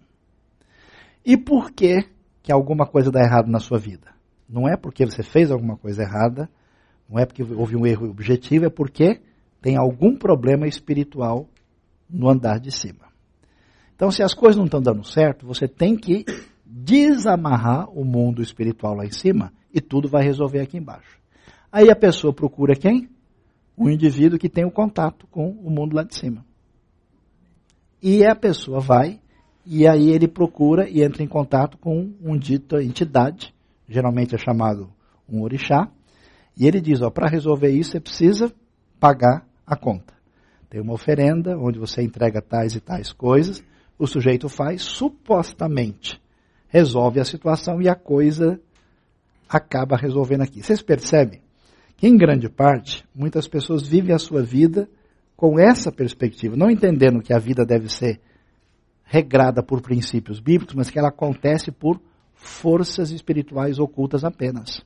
[1.25, 2.09] E por que,
[2.41, 4.13] que alguma coisa dá errado na sua vida?
[4.47, 6.49] Não é porque você fez alguma coisa errada,
[7.09, 9.19] não é porque houve um erro objetivo, é porque
[9.61, 11.49] tem algum problema espiritual
[12.09, 13.09] no andar de cima.
[13.95, 16.23] Então, se as coisas não estão dando certo, você tem que
[16.65, 21.19] desamarrar o mundo espiritual lá em cima e tudo vai resolver aqui embaixo.
[21.71, 23.09] Aí a pessoa procura quem?
[23.77, 26.45] Um indivíduo que tem o contato com o mundo lá de cima.
[28.01, 29.19] E a pessoa vai,
[29.65, 33.53] e aí ele procura e entra em contato com um dita entidade,
[33.87, 34.89] geralmente é chamado
[35.27, 35.91] um orixá,
[36.59, 38.53] e ele diz, ó, para resolver isso você precisa
[38.99, 40.13] pagar a conta.
[40.69, 43.63] Tem uma oferenda onde você entrega tais e tais coisas,
[43.97, 46.21] o sujeito faz, supostamente
[46.67, 48.59] resolve a situação e a coisa
[49.47, 50.61] acaba resolvendo aqui.
[50.61, 51.41] Vocês percebem
[51.97, 54.87] que, em grande parte, muitas pessoas vivem a sua vida
[55.35, 58.19] com essa perspectiva, não entendendo que a vida deve ser
[59.05, 61.99] regrada por princípios bíblicos, mas que ela acontece por
[62.35, 64.83] forças espirituais ocultas apenas.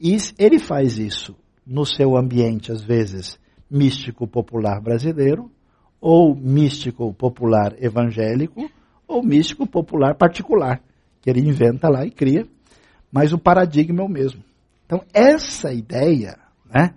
[0.00, 1.36] E ele faz isso
[1.66, 3.38] no seu ambiente, às vezes,
[3.70, 5.50] místico popular brasileiro,
[6.00, 8.70] ou místico popular evangélico,
[9.08, 10.80] ou místico popular particular,
[11.20, 12.46] que ele inventa lá e cria,
[13.10, 14.42] mas o paradigma é o mesmo.
[14.84, 16.94] Então, essa ideia, né,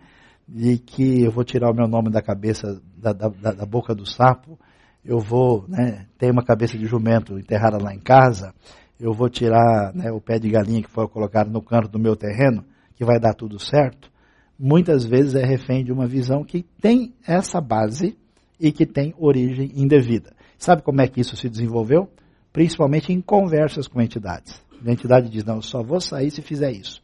[0.48, 4.06] de que eu vou tirar o meu nome da cabeça, da, da, da boca do
[4.06, 4.60] sapo,
[5.04, 8.54] eu vou né, ter uma cabeça de jumento enterrada lá em casa,
[9.00, 12.16] eu vou tirar né, o pé de galinha que foi colocado no canto do meu
[12.16, 12.66] terreno,
[13.00, 14.12] que vai dar tudo certo,
[14.60, 18.18] muitas vezes é refém de uma visão que tem essa base
[18.60, 20.34] e que tem origem indevida.
[20.58, 22.10] Sabe como é que isso se desenvolveu?
[22.52, 24.62] Principalmente em conversas com entidades.
[24.86, 27.02] A entidade diz, não, eu só vou sair se fizer isso.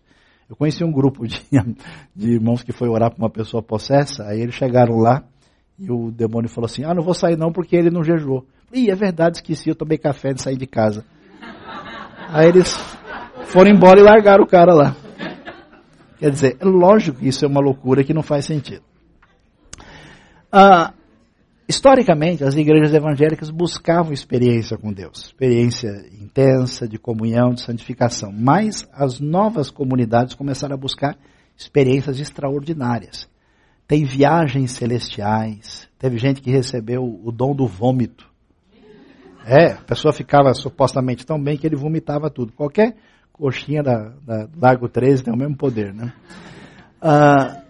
[0.50, 1.42] Eu conheci um grupo de,
[2.14, 5.24] de irmãos que foi orar para uma pessoa possessa, aí eles chegaram lá
[5.80, 8.46] e o demônio falou assim: Ah, não vou sair não porque ele não jejuou.
[8.74, 11.06] Ih, é verdade, esqueci, eu tomei café de sair de casa.
[12.28, 12.76] Aí eles
[13.46, 15.05] foram embora e largaram o cara lá.
[16.26, 18.82] Quer dizer, é lógico que isso é uma loucura que não faz sentido.
[20.52, 20.92] Ah,
[21.70, 28.32] Historicamente, as igrejas evangélicas buscavam experiência com Deus, experiência intensa de comunhão, de santificação.
[28.32, 31.16] Mas as novas comunidades começaram a buscar
[31.56, 33.30] experiências extraordinárias.
[33.88, 38.28] Tem viagens celestiais, teve gente que recebeu o dom do vômito.
[39.46, 42.52] É, a pessoa ficava supostamente tão bem que ele vomitava tudo.
[42.52, 42.96] Qualquer
[43.38, 46.14] coxinha da, da Largo 13 tem o mesmo poder, né?
[47.02, 47.62] Ah,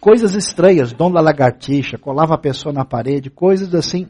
[0.00, 4.08] coisas estranhas, dom da lagartixa, colava a pessoa na parede, coisas assim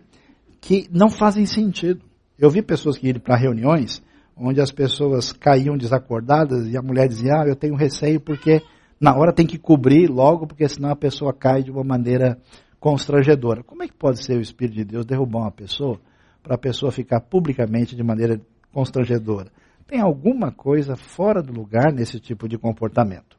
[0.60, 2.00] que não fazem sentido.
[2.38, 4.02] Eu vi pessoas que iam para reuniões
[4.36, 8.62] onde as pessoas caíam desacordadas e a mulher dizia, ah, eu tenho receio porque
[8.98, 12.38] na hora tem que cobrir logo, porque senão a pessoa cai de uma maneira
[12.80, 13.62] constrangedora.
[13.62, 16.00] Como é que pode ser o Espírito de Deus derrubar uma pessoa
[16.42, 18.40] para a pessoa ficar publicamente de maneira
[18.72, 19.50] constrangedora?
[19.94, 23.36] Tem alguma coisa fora do lugar nesse tipo de comportamento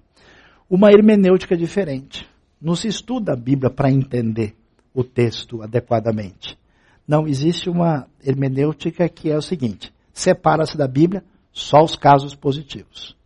[0.69, 2.25] uma hermenêutica diferente.
[2.61, 4.55] Não se estuda a Bíblia para entender
[4.93, 6.57] o texto adequadamente.
[7.05, 13.17] Não existe uma hermenêutica que é o seguinte: separa-se da Bíblia só os casos positivos.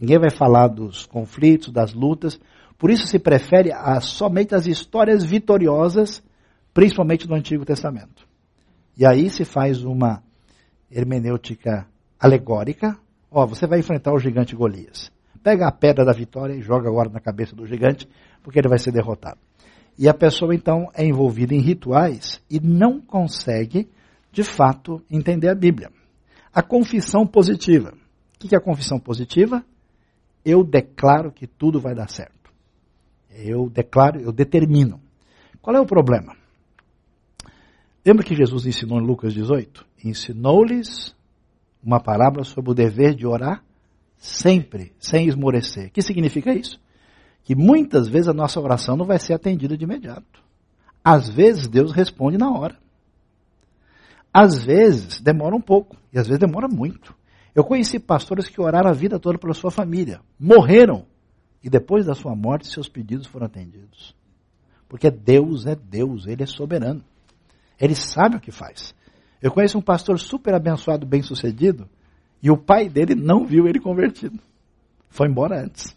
[0.00, 2.40] Ninguém vai falar dos conflitos, das lutas.
[2.78, 6.24] Por isso se prefere a, somente as histórias vitoriosas,
[6.72, 8.26] principalmente do Antigo Testamento.
[8.96, 10.22] E aí se faz uma
[10.90, 11.92] hermenêutica
[12.24, 12.98] alegórica.
[13.30, 15.12] Ó, você vai enfrentar o gigante Golias
[15.44, 18.08] pega a pedra da vitória e joga agora na cabeça do gigante,
[18.42, 19.38] porque ele vai ser derrotado.
[19.96, 23.88] E a pessoa então é envolvida em rituais e não consegue,
[24.32, 25.90] de fato, entender a Bíblia.
[26.52, 27.92] A confissão positiva.
[28.34, 29.62] O que é a confissão positiva?
[30.44, 32.50] Eu declaro que tudo vai dar certo.
[33.30, 35.00] Eu declaro, eu determino.
[35.60, 36.34] Qual é o problema?
[38.04, 39.86] Lembra que Jesus ensinou em Lucas 18?
[40.04, 41.13] Ensinou-lhes
[41.84, 43.62] uma parábola sobre o dever de orar
[44.24, 45.88] Sempre, sem esmorecer.
[45.88, 46.80] O que significa isso?
[47.42, 50.42] Que muitas vezes a nossa oração não vai ser atendida de imediato.
[51.04, 52.78] Às vezes Deus responde na hora.
[54.32, 57.14] Às vezes demora um pouco, e às vezes demora muito.
[57.54, 61.04] Eu conheci pastores que oraram a vida toda pela sua família, morreram,
[61.62, 64.16] e depois da sua morte seus pedidos foram atendidos.
[64.88, 67.04] Porque Deus é Deus, Ele é soberano.
[67.78, 68.94] Ele sabe o que faz.
[69.44, 71.86] Eu conheço um pastor super abençoado, bem sucedido,
[72.42, 74.38] e o pai dele não viu ele convertido.
[75.10, 75.94] Foi embora antes.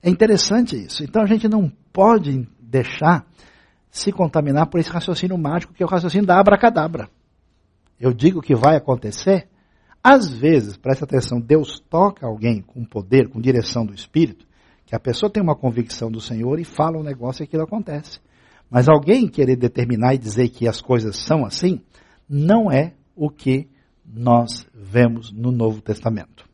[0.00, 1.02] É interessante isso.
[1.02, 3.26] Então a gente não pode deixar
[3.90, 7.08] se contaminar por esse raciocínio mágico que é o raciocínio da abracadabra.
[7.98, 9.48] Eu digo que vai acontecer.
[10.00, 14.46] Às vezes, preste atenção, Deus toca alguém com poder, com direção do Espírito,
[14.86, 18.20] que a pessoa tem uma convicção do Senhor e fala um negócio e aquilo acontece.
[18.70, 21.80] Mas alguém querer determinar e dizer que as coisas são assim,
[22.28, 23.68] não é o que
[24.04, 26.50] nós vemos no Novo Testamento.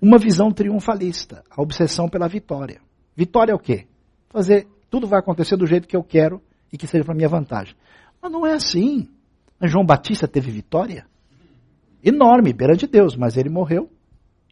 [0.00, 2.80] uma visão triunfalista, a obsessão pela vitória.
[3.14, 3.86] Vitória é o quê?
[4.28, 6.42] Fazer, tudo vai acontecer do jeito que eu quero
[6.72, 7.76] e que seja para minha vantagem.
[8.20, 9.08] Mas não é assim.
[9.62, 11.06] João Batista teve vitória
[12.02, 13.88] enorme perante Deus, mas ele morreu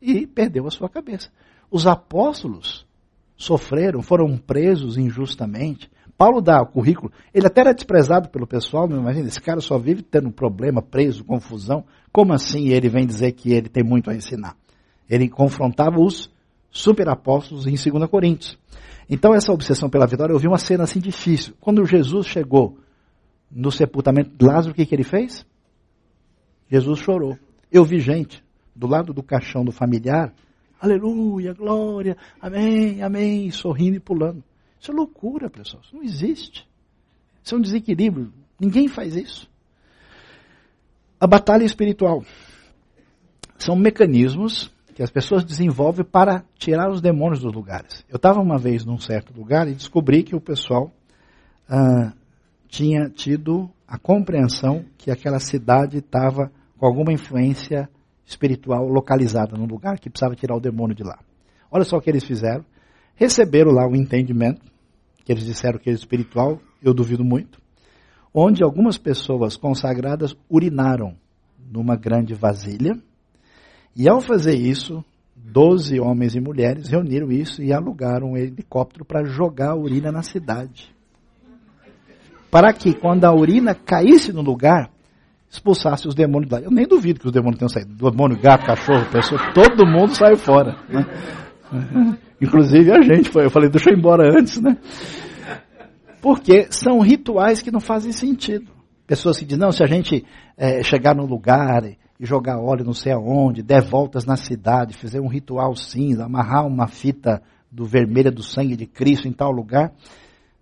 [0.00, 1.30] e perdeu a sua cabeça.
[1.70, 2.86] Os apóstolos
[3.36, 5.90] sofreram, foram presos injustamente.
[6.21, 9.79] Paulo dá o currículo, ele até era desprezado pelo pessoal, não imagina, esse cara só
[9.79, 11.83] vive tendo problema, preso, confusão.
[12.12, 14.55] Como assim ele vem dizer que ele tem muito a ensinar?
[15.09, 16.31] Ele confrontava os
[16.71, 18.59] superapóstolos em 2 Coríntios.
[19.09, 21.55] Então essa obsessão pela vitória, eu vi uma cena assim difícil.
[21.59, 22.77] Quando Jesus chegou
[23.51, 25.47] no sepultamento de Lázaro, o que, que ele fez?
[26.71, 27.39] Jesus chorou.
[27.73, 28.45] Eu vi gente
[28.77, 30.35] do lado do caixão do familiar,
[30.79, 34.45] aleluia, glória, amém, amém, sorrindo e pulando.
[34.81, 35.83] Isso é loucura, pessoal.
[35.83, 36.68] Isso não existe.
[37.45, 38.33] Isso é um desequilíbrio.
[38.59, 39.49] Ninguém faz isso.
[41.18, 42.24] A batalha espiritual
[43.59, 48.05] são mecanismos que as pessoas desenvolvem para tirar os demônios dos lugares.
[48.09, 50.91] Eu estava uma vez num certo lugar e descobri que o pessoal
[51.68, 52.12] ah,
[52.68, 57.89] tinha tido a compreensão que aquela cidade estava com alguma influência
[58.24, 61.18] espiritual localizada no lugar que precisava tirar o demônio de lá.
[61.70, 62.64] Olha só o que eles fizeram.
[63.14, 64.70] Receberam lá o entendimento,
[65.31, 67.61] eles disseram que é espiritual, eu duvido muito,
[68.35, 71.14] onde algumas pessoas consagradas urinaram
[71.70, 72.97] numa grande vasilha,
[73.95, 75.05] e ao fazer isso,
[75.37, 80.22] doze homens e mulheres reuniram isso e alugaram um helicóptero para jogar a urina na
[80.22, 80.95] cidade.
[82.51, 84.91] Para que quando a urina caísse no lugar,
[85.49, 86.61] expulsasse os demônios lá.
[86.61, 88.11] Eu nem duvido que os demônios tenham saído.
[88.11, 90.76] Demônio, gato, cachorro, pessoa, todo mundo saiu fora.
[90.89, 92.18] Né?
[92.41, 93.30] Inclusive a gente.
[93.36, 94.76] Eu falei, deixa eu ir embora antes, né?
[96.20, 98.70] Porque são rituais que não fazem sentido.
[99.07, 100.24] Pessoas que dizem, não, se a gente
[100.57, 105.20] é, chegar no lugar e jogar óleo não sei aonde, der voltas na cidade, fazer
[105.20, 109.93] um ritual cinza, amarrar uma fita do vermelha do sangue de Cristo em tal lugar.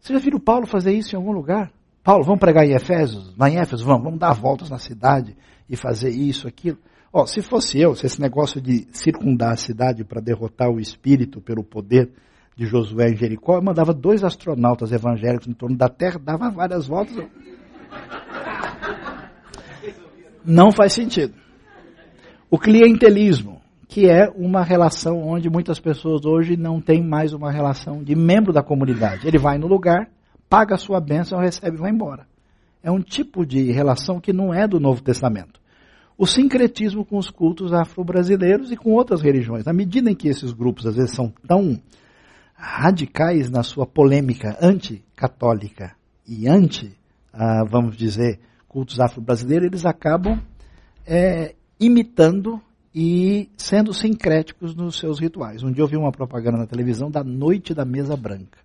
[0.00, 1.70] Você já viu Paulo fazer isso em algum lugar?
[2.02, 3.34] Paulo, vamos pregar em Efésios?
[3.38, 5.36] Em Éfeso, vamos, vamos dar voltas na cidade
[5.68, 6.78] e fazer isso, aquilo.
[7.12, 11.40] Ó, se fosse eu, se esse negócio de circundar a cidade para derrotar o espírito
[11.40, 12.10] pelo poder
[12.54, 16.86] de Josué em Jericó, eu mandava dois astronautas evangélicos em torno da terra, dava várias
[16.86, 17.16] voltas.
[20.44, 21.34] Não faz sentido.
[22.50, 28.02] O clientelismo, que é uma relação onde muitas pessoas hoje não têm mais uma relação
[28.02, 29.26] de membro da comunidade.
[29.26, 30.08] Ele vai no lugar,
[30.48, 32.26] paga a sua bênção, recebe e vai embora.
[32.82, 35.60] É um tipo de relação que não é do Novo Testamento.
[36.18, 39.64] O sincretismo com os cultos afro-brasileiros e com outras religiões.
[39.64, 41.80] Na medida em que esses grupos às vezes são tão
[42.54, 45.94] radicais na sua polêmica anti-católica
[46.26, 46.98] e anti,
[47.32, 50.42] ah, vamos dizer, cultos afro-brasileiros, eles acabam
[51.06, 52.60] é, imitando
[52.92, 55.62] e sendo sincréticos nos seus rituais.
[55.62, 58.58] Um dia eu vi uma propaganda na televisão da Noite da Mesa Branca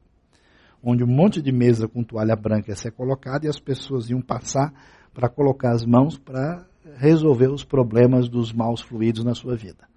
[0.84, 4.22] onde um monte de mesa com toalha branca ia ser colocada e as pessoas iam
[4.22, 4.74] passar
[5.14, 6.66] para colocar as mãos para
[6.98, 9.88] resolver os problemas dos maus fluidos na sua vida.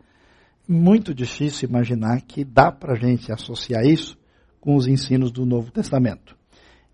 [0.68, 4.18] Muito difícil imaginar que dá para a gente associar isso
[4.60, 6.36] com os ensinos do Novo Testamento.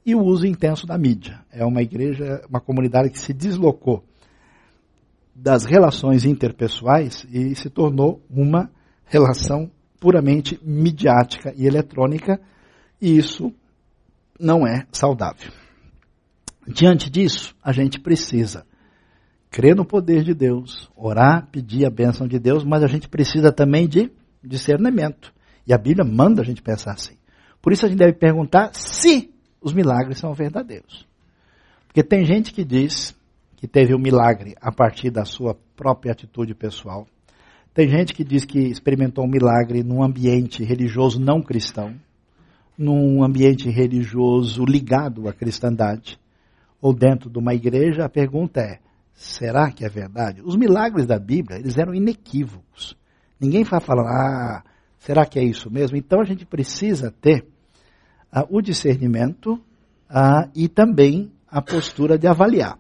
[0.05, 1.41] E o uso intenso da mídia.
[1.51, 4.05] É uma igreja, uma comunidade que se deslocou
[5.35, 8.71] das relações interpessoais e se tornou uma
[9.07, 12.41] relação puramente midiática e eletrônica,
[13.01, 13.53] e isso
[14.39, 15.53] não é saudável.
[16.67, 18.67] Diante disso, a gente precisa
[19.53, 23.53] crer no poder de Deus, orar, pedir a bênção de Deus, mas a gente precisa
[23.53, 24.11] também de
[24.43, 25.33] discernimento.
[25.67, 27.17] E a Bíblia manda a gente pensar assim.
[27.61, 29.31] Por isso a gente deve perguntar se
[29.61, 31.07] os milagres são verdadeiros.
[31.87, 33.15] Porque tem gente que diz
[33.59, 37.07] que teve um milagre a partir da sua própria atitude pessoal.
[37.75, 41.95] Tem gente que diz que experimentou um milagre num ambiente religioso não cristão
[42.77, 46.19] num ambiente religioso ligado à cristandade,
[46.81, 48.81] ou dentro de uma igreja, a pergunta é:
[49.15, 50.43] será que é verdade?
[50.43, 52.97] Os milagres da Bíblia, eles eram inequívocos.
[53.41, 54.65] Ninguém vai falar, ah,
[54.99, 55.97] será que é isso mesmo?
[55.97, 57.47] Então a gente precisa ter
[58.31, 59.61] ah, o discernimento
[60.09, 62.79] ah, e também a postura de avaliar.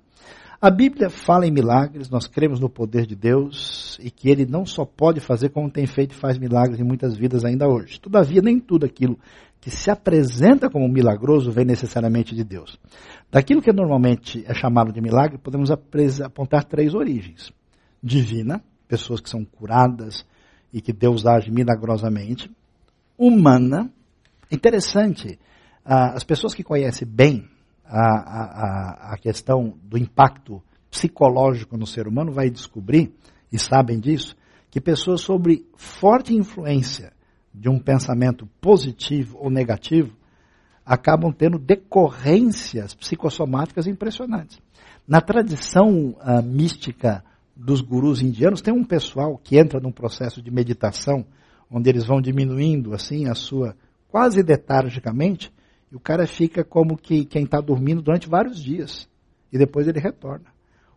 [0.62, 4.64] A Bíblia fala em milagres, nós cremos no poder de Deus e que Ele não
[4.64, 8.00] só pode fazer, como tem feito e faz milagres em muitas vidas ainda hoje.
[8.00, 9.18] Todavia, nem tudo aquilo
[9.60, 12.78] que se apresenta como milagroso vem necessariamente de Deus.
[13.28, 17.50] Daquilo que normalmente é chamado de milagre, podemos apontar três origens:
[18.00, 20.24] divina, pessoas que são curadas
[20.72, 22.48] e que Deus age milagrosamente,
[23.18, 23.90] humana,
[24.48, 25.40] interessante,
[25.84, 27.50] as pessoas que conhecem bem
[27.94, 33.12] a, a, a questão do impacto psicológico no ser humano vai descobrir,
[33.52, 34.34] e sabem disso,
[34.70, 37.12] que pessoas sobre forte influência
[37.52, 40.16] de um pensamento positivo ou negativo
[40.84, 44.58] acabam tendo decorrências psicossomáticas impressionantes.
[45.06, 47.22] Na tradição uh, mística
[47.54, 51.26] dos gurus indianos, tem um pessoal que entra num processo de meditação,
[51.70, 53.76] onde eles vão diminuindo assim a sua,
[54.08, 55.52] quase letargicamente,
[55.92, 59.06] e o cara fica como que quem está dormindo durante vários dias,
[59.52, 60.46] e depois ele retorna.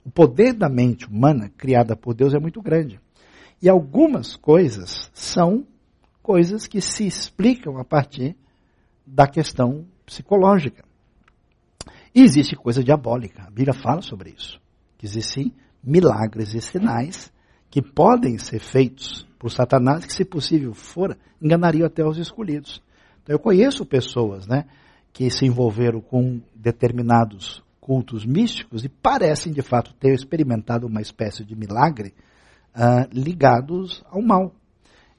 [0.06, 2.98] O poder da mente humana, criada por Deus, é muito grande.
[3.62, 5.68] E algumas coisas são
[6.24, 8.38] coisas que se explicam a partir
[9.06, 10.86] da questão psicológica.
[12.14, 13.43] E existe coisa diabólica.
[13.43, 14.62] A Bíblia fala sobre isso.
[14.98, 17.34] Que existem milagres e sinais
[17.70, 22.82] que podem ser feitos por Satanás, que se possível for, enganariam até os escolhidos.
[23.22, 24.66] Então eu conheço pessoas, né,
[25.16, 31.45] que se envolveram com determinados cultos místicos e parecem de fato ter experimentado uma espécie
[31.45, 32.13] de milagre
[32.76, 34.53] uh, ligados ao mal.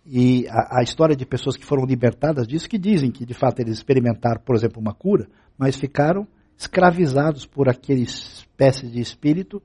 [0.04, 3.60] E a, a, história de pessoas que foram libertadas disso, que dizem que de fato
[3.60, 6.28] eles experimentaram, por exemplo, uma cura, mas ficaram
[6.58, 9.62] escravizados por aquele espécie de espírito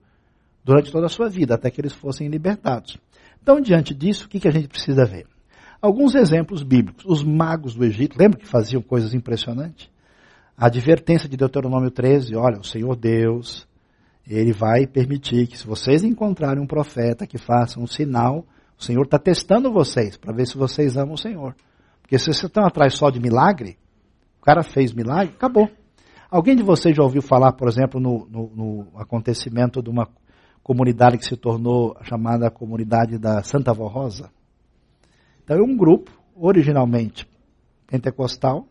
[0.63, 2.97] durante toda a sua vida, até que eles fossem libertados.
[3.43, 5.27] Então, diante disso, o que, que a gente precisa ver?
[5.81, 7.03] Alguns exemplos bíblicos.
[7.05, 9.90] Os magos do Egito, lembra que faziam coisas impressionantes?
[10.61, 13.67] A advertência de Deuteronômio 13, olha, o Senhor Deus,
[14.29, 18.45] ele vai permitir que se vocês encontrarem um profeta que faça um sinal
[18.77, 21.55] o Senhor está testando vocês para ver se vocês amam o Senhor.
[21.99, 23.75] Porque se vocês estão atrás só de milagre,
[24.39, 25.67] o cara fez milagre, acabou.
[26.29, 30.07] Alguém de vocês já ouviu falar, por exemplo, no, no, no acontecimento de uma
[30.61, 34.29] comunidade que se tornou chamada Comunidade da Santa Vó Rosa?
[35.43, 37.27] Então é um grupo, originalmente
[37.87, 38.67] pentecostal,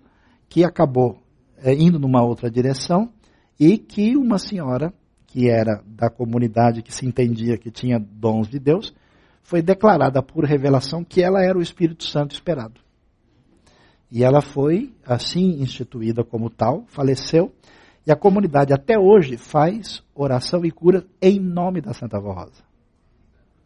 [0.48, 1.20] que acabou
[1.62, 3.10] é, indo numa outra direção
[3.58, 4.92] e que uma senhora,
[5.26, 8.94] que era da comunidade que se entendia que tinha dons de Deus,
[9.42, 12.80] foi declarada por revelação que ela era o Espírito Santo esperado.
[14.10, 17.52] E ela foi assim instituída como tal, faleceu,
[18.06, 22.64] e a comunidade até hoje faz oração e cura em nome da Santa Avó Rosa,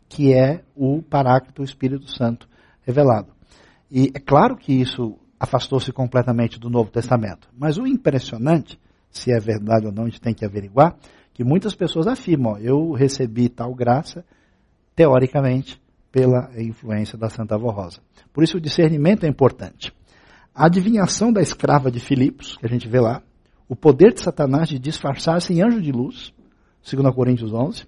[0.08, 2.48] que é o Paráclito, Espírito Santo
[2.82, 3.32] revelado.
[3.90, 8.78] E é claro que isso afastou-se completamente do Novo Testamento, mas o impressionante,
[9.10, 10.96] se é verdade ou não, a gente tem que averiguar,
[11.32, 14.24] que muitas pessoas afirmam, eu recebi tal graça,
[14.94, 15.80] teoricamente,
[16.10, 18.00] pela influência da Santa Avó Rosa.
[18.32, 19.92] Por isso o discernimento é importante.
[20.54, 23.22] A adivinhação da escrava de Filipos, que a gente vê lá,
[23.68, 26.32] o poder de Satanás de disfarçar-se em anjo de luz,
[26.88, 27.86] 2 Coríntios 11.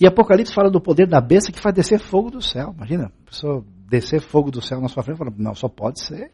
[0.00, 2.72] E Apocalipse fala do poder da besta que faz descer fogo do céu.
[2.74, 6.30] Imagina, a pessoa descer fogo do céu na sua frente, fala, não, só pode ser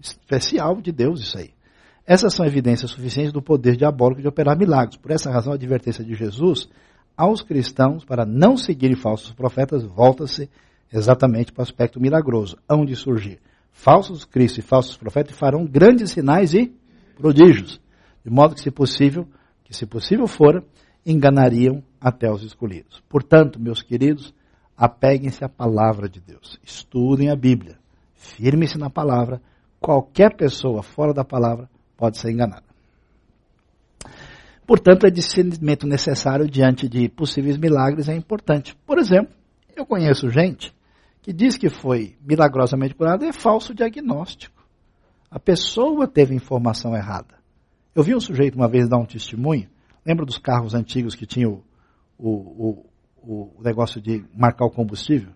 [0.00, 1.50] especial de Deus isso aí.
[2.06, 4.96] Essas são evidências suficientes do poder diabólico de operar milagres.
[4.96, 6.68] Por essa razão, a advertência de Jesus
[7.16, 10.48] aos cristãos para não seguirem falsos profetas volta-se
[10.92, 13.40] exatamente para o aspecto milagroso, onde surgir
[13.72, 16.72] falsos cristos e falsos profetas farão grandes sinais e
[17.16, 17.80] prodígios,
[18.24, 19.26] de modo que se possível,
[19.64, 20.64] que se possível for,
[21.04, 23.02] enganariam até os escolhidos.
[23.08, 24.32] Portanto, meus queridos,
[24.78, 27.76] apeguem-se à palavra de Deus, estudem a Bíblia,
[28.14, 29.42] firme-se na palavra.
[29.80, 32.62] Qualquer pessoa fora da palavra pode ser enganada.
[34.64, 38.76] Portanto, o discernimento necessário diante de possíveis milagres é importante.
[38.86, 39.34] Por exemplo,
[39.74, 40.72] eu conheço gente
[41.22, 44.62] que diz que foi milagrosamente curada é falso diagnóstico.
[45.30, 47.34] A pessoa teve informação errada.
[47.94, 49.68] Eu vi um sujeito uma vez dar um testemunho.
[50.06, 51.62] Lembra dos carros antigos que tinham
[52.16, 52.86] o, o,
[53.28, 55.30] o negócio de marcar o combustível?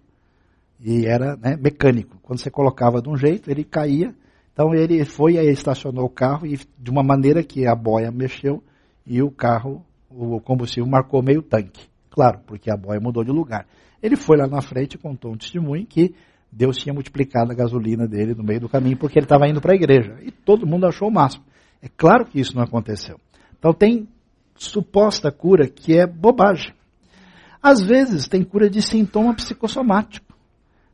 [0.81, 2.19] E era né, mecânico.
[2.23, 4.15] Quando você colocava de um jeito, ele caía.
[4.53, 8.63] Então ele foi e estacionou o carro e de uma maneira que a boia mexeu,
[9.07, 11.87] e o carro, o combustível marcou meio tanque.
[12.11, 13.67] Claro, porque a boia mudou de lugar.
[14.03, 16.15] Ele foi lá na frente e contou um testemunho que
[16.51, 19.73] Deus tinha multiplicado a gasolina dele no meio do caminho porque ele estava indo para
[19.73, 20.19] a igreja.
[20.23, 21.45] E todo mundo achou o máximo.
[21.81, 23.19] É claro que isso não aconteceu.
[23.59, 24.07] Então tem
[24.55, 26.75] suposta cura que é bobagem.
[27.63, 30.35] Às vezes tem cura de sintoma psicossomático.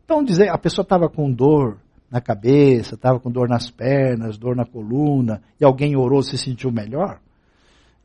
[0.04, 1.78] Então dizer, a pessoa estava com dor
[2.10, 6.70] na cabeça, estava com dor nas pernas, dor na coluna, e alguém orou se sentiu
[6.70, 7.20] melhor.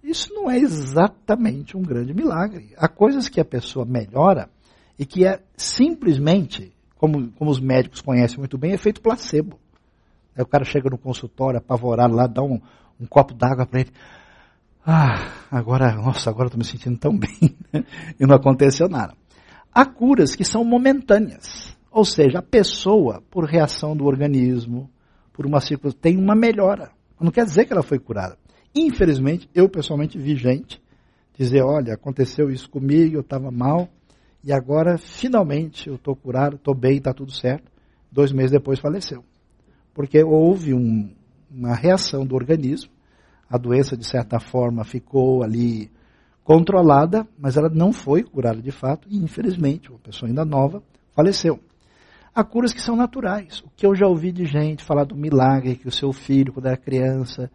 [0.03, 2.73] Isso não é exatamente um grande milagre.
[2.77, 4.49] Há coisas que a pessoa melhora
[4.99, 9.57] e que é simplesmente, como, como os médicos conhecem muito bem, efeito placebo.
[10.35, 12.59] Aí o cara chega no consultório apavorado lá, dá um,
[12.99, 13.91] um copo d'água para ele.
[14.85, 17.55] Ah, agora, nossa, agora estou me sentindo tão bem.
[18.19, 19.15] e não aconteceu nada.
[19.73, 21.75] Há curas que são momentâneas.
[21.89, 24.89] Ou seja, a pessoa, por reação do organismo,
[25.31, 26.91] por uma circunstância, tem uma melhora.
[27.19, 28.37] Não quer dizer que ela foi curada.
[28.75, 30.81] Infelizmente, eu pessoalmente vi gente
[31.37, 33.87] dizer: olha, aconteceu isso comigo, eu estava mal,
[34.43, 37.71] e agora finalmente eu estou curado, estou bem, está tudo certo.
[38.11, 39.23] Dois meses depois faleceu.
[39.93, 41.13] Porque houve um,
[41.49, 42.91] uma reação do organismo,
[43.53, 45.91] a doença de certa forma ficou ali
[46.43, 50.81] controlada, mas ela não foi curada de fato, e infelizmente, uma pessoa ainda nova
[51.15, 51.59] faleceu.
[52.33, 53.59] Há curas que são naturais.
[53.59, 56.65] O que eu já ouvi de gente falar do milagre que o seu filho, quando
[56.65, 57.47] era criança,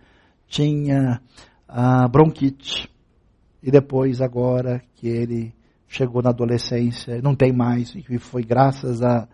[0.46, 1.20] tinha
[1.66, 2.88] a bronquite.
[3.60, 5.52] E depois, agora que ele
[5.88, 9.26] chegou na adolescência, não tem mais, e foi graças ao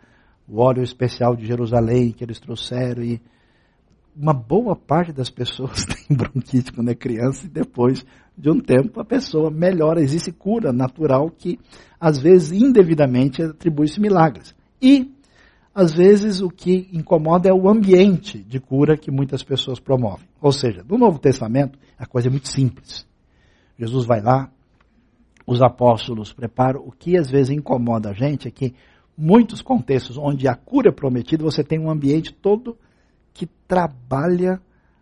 [0.50, 3.02] óleo especial de Jerusalém que eles trouxeram.
[3.02, 3.20] E
[4.16, 8.04] uma boa parte das pessoas tem bronquite quando é criança e depois
[8.36, 10.00] de um tempo a pessoa melhora.
[10.00, 11.58] Existe cura natural que,
[11.98, 14.54] às vezes, indevidamente atribui-se milagres.
[14.80, 15.12] E
[15.74, 20.26] às vezes o que incomoda é o ambiente de cura que muitas pessoas promovem.
[20.40, 23.06] Ou seja, no Novo Testamento a coisa é muito simples.
[23.76, 24.50] Jesus vai lá,
[25.44, 26.80] os apóstolos preparam.
[26.80, 28.74] O que às vezes incomoda a gente é que
[29.18, 32.76] muitos contextos onde a cura é prometida, você tem um ambiente todo
[33.34, 34.60] que trabalha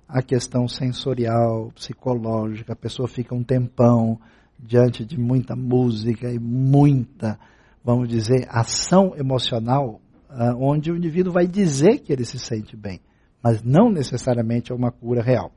[0.08, 4.18] a questão sensorial, psicológica, a pessoa fica um tempão
[4.58, 7.38] diante de muita música e muita,
[7.84, 13.00] vamos dizer, ação emocional uh, onde o indivíduo vai dizer que ele se sente bem,
[13.42, 15.52] mas não necessariamente é uma cura real.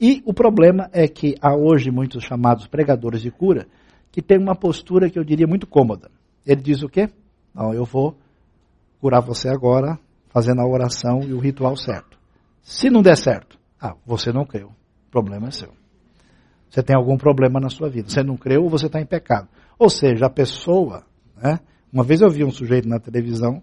[0.00, 3.66] E o problema é que há hoje muitos chamados pregadores de cura
[4.10, 6.10] que têm uma postura que eu diria muito cômoda.
[6.46, 7.08] Ele diz o quê?
[7.54, 8.16] Não, eu vou
[9.00, 12.19] curar você agora fazendo a oração e o ritual certo.
[12.62, 14.68] Se não der certo, ah, você não creu.
[14.68, 15.72] O problema é seu.
[16.68, 18.08] Você tem algum problema na sua vida.
[18.08, 19.48] Você não creu ou você está em pecado.
[19.78, 21.04] Ou seja, a pessoa,
[21.36, 21.58] né?
[21.92, 23.60] Uma vez eu vi um sujeito na televisão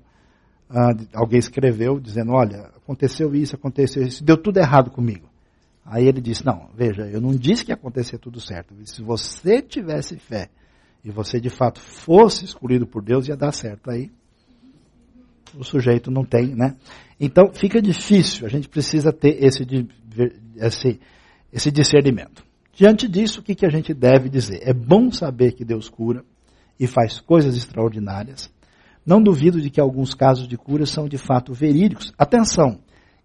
[0.70, 5.30] ah, alguém escreveu dizendo, olha, aconteceu isso, aconteceu isso, deu tudo errado comigo.
[5.86, 8.76] Aí ele disse, não, veja, eu não disse que ia acontecer tudo certo.
[8.86, 10.50] Se você tivesse fé
[11.04, 13.90] e você de fato fosse escolhido por Deus, ia dar certo.
[13.90, 14.12] Aí
[15.56, 16.76] o sujeito não tem, né?
[17.20, 19.66] Então fica difícil, a gente precisa ter esse,
[20.56, 21.00] esse,
[21.52, 22.44] esse discernimento.
[22.74, 24.60] Diante disso, o que, que a gente deve dizer?
[24.62, 26.24] É bom saber que Deus cura
[26.80, 28.52] e faz coisas extraordinárias.
[29.06, 32.14] Não duvido de que alguns casos de cura são de fato verídicos.
[32.18, 32.80] Atenção,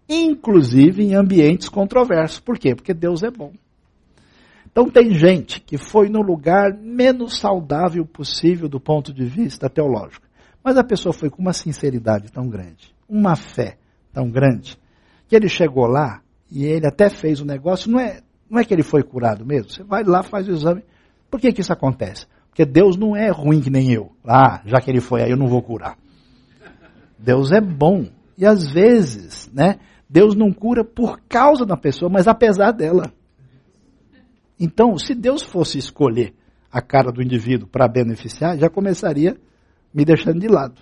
[0.09, 2.39] inclusive em ambientes controversos.
[2.39, 2.73] Por quê?
[2.73, 3.53] Porque Deus é bom.
[4.71, 10.22] Então tem gente que foi no lugar menos saudável possível do ponto de vista teológico.
[10.63, 13.77] Mas a pessoa foi com uma sinceridade tão grande, uma fé
[14.13, 14.77] tão grande,
[15.27, 17.91] que ele chegou lá e ele até fez o negócio.
[17.91, 19.69] Não é, não é que ele foi curado mesmo.
[19.69, 20.83] Você vai lá, faz o exame.
[21.29, 22.27] Por que, que isso acontece?
[22.47, 24.11] Porque Deus não é ruim que nem eu.
[24.23, 25.97] Ah, já que ele foi aí, eu não vou curar.
[27.17, 28.05] Deus é bom.
[28.37, 33.11] E às vezes, né, Deus não cura por causa da pessoa, mas apesar dela.
[34.59, 36.35] Então, se Deus fosse escolher
[36.71, 39.35] a cara do indivíduo para beneficiar, já começaria
[39.93, 40.81] me deixando de lado.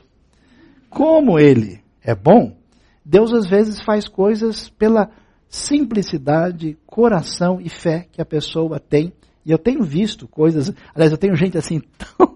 [0.89, 2.55] Como ele é bom,
[3.03, 5.09] Deus às vezes faz coisas pela
[5.47, 9.13] simplicidade, coração e fé que a pessoa tem
[9.45, 12.35] e eu tenho visto coisas, aliás, eu tenho gente assim tão,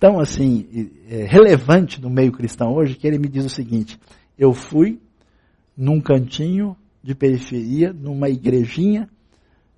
[0.00, 3.98] tão assim é, relevante no meio cristão hoje que ele me diz o seguinte:
[4.38, 4.98] eu fui
[5.76, 9.08] num cantinho de periferia, numa igrejinha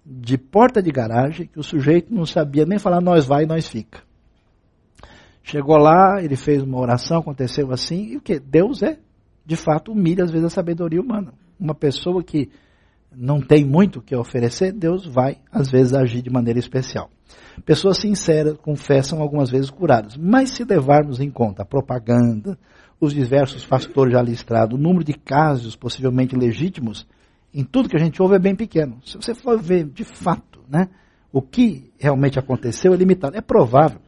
[0.07, 4.01] de porta de garagem que o sujeito não sabia nem falar nós vai, nós fica.
[5.51, 8.39] Chegou lá, ele fez uma oração, aconteceu assim, e o que?
[8.39, 8.99] Deus é,
[9.47, 11.33] de fato, humilha às vezes a sabedoria humana.
[11.59, 12.51] Uma pessoa que
[13.11, 17.09] não tem muito o que oferecer, Deus vai, às vezes, agir de maneira especial.
[17.65, 22.59] Pessoas sinceras confessam algumas vezes curadas, mas se levarmos em conta a propaganda,
[23.01, 27.07] os diversos pastores já listrados, o número de casos possivelmente legítimos,
[27.55, 28.99] em tudo que a gente ouve é bem pequeno.
[29.03, 30.91] Se você for ver de fato né,
[31.33, 33.35] o que realmente aconteceu, é limitado.
[33.35, 33.99] É provável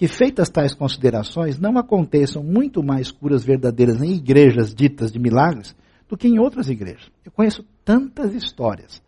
[0.00, 5.76] que, feitas tais considerações, não aconteçam muito mais curas verdadeiras em igrejas ditas de milagres
[6.08, 7.10] do que em outras igrejas.
[7.22, 9.02] Eu conheço tantas histórias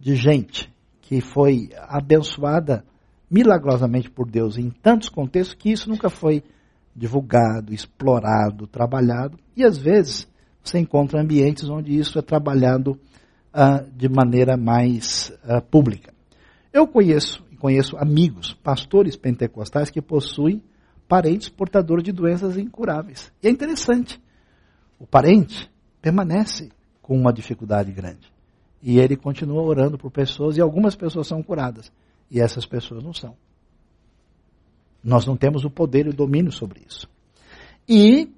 [0.00, 0.68] de gente
[1.00, 2.84] que foi abençoada
[3.30, 6.42] milagrosamente por Deus em tantos contextos que isso nunca foi
[6.92, 9.38] divulgado, explorado, trabalhado.
[9.56, 10.28] E às vezes
[10.60, 12.98] você encontra ambientes onde isso é trabalhado
[13.54, 16.12] uh, de maneira mais uh, pública.
[16.72, 20.60] Eu conheço conheço amigos, pastores pentecostais que possuem
[21.06, 23.32] parentes portadores de doenças incuráveis.
[23.40, 24.20] E é interessante.
[24.98, 28.32] O parente permanece com uma dificuldade grande.
[28.82, 31.92] E ele continua orando por pessoas e algumas pessoas são curadas
[32.28, 33.36] e essas pessoas não são.
[35.04, 37.08] Nós não temos o poder e o domínio sobre isso.
[37.88, 38.28] E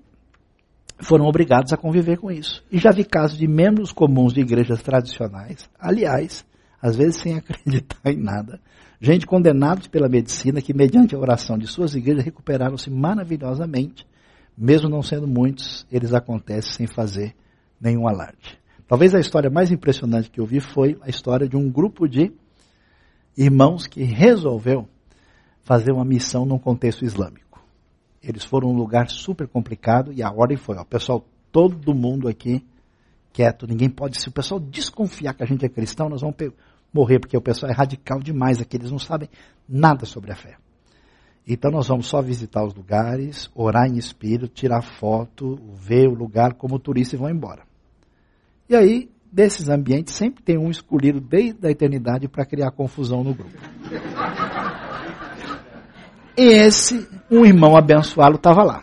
[1.01, 2.63] foram obrigados a conviver com isso.
[2.71, 6.45] E já vi casos de membros comuns de igrejas tradicionais, aliás,
[6.79, 8.61] às vezes sem acreditar em nada.
[9.01, 14.07] Gente condenados pela medicina que, mediante a oração de suas igrejas, recuperaram-se maravilhosamente.
[14.57, 17.35] Mesmo não sendo muitos, eles acontecem sem fazer
[17.81, 18.59] nenhum alarde.
[18.87, 22.33] Talvez a história mais impressionante que eu vi foi a história de um grupo de
[23.37, 24.89] irmãos que resolveu
[25.63, 27.63] fazer uma missão num contexto islâmico.
[28.23, 32.65] Eles foram um lugar super complicado e a ordem foi, ó, pessoal, todo mundo aqui
[33.33, 36.37] quieto, ninguém pode, se o pessoal desconfiar que a gente é cristão, nós vamos
[36.95, 39.29] morrer, porque o pessoal é radical demais aqui, eles não sabem
[39.69, 40.57] nada sobre a fé.
[41.47, 46.55] Então nós vamos só visitar os lugares, orar em espírito, tirar foto, ver o lugar
[46.55, 47.63] como turista e vão embora.
[48.69, 53.35] E aí, desses ambientes, sempre tem um escolhido desde a eternidade para criar confusão no
[53.35, 53.53] grupo.
[56.35, 58.83] Esse, um irmão abençoado, estava lá.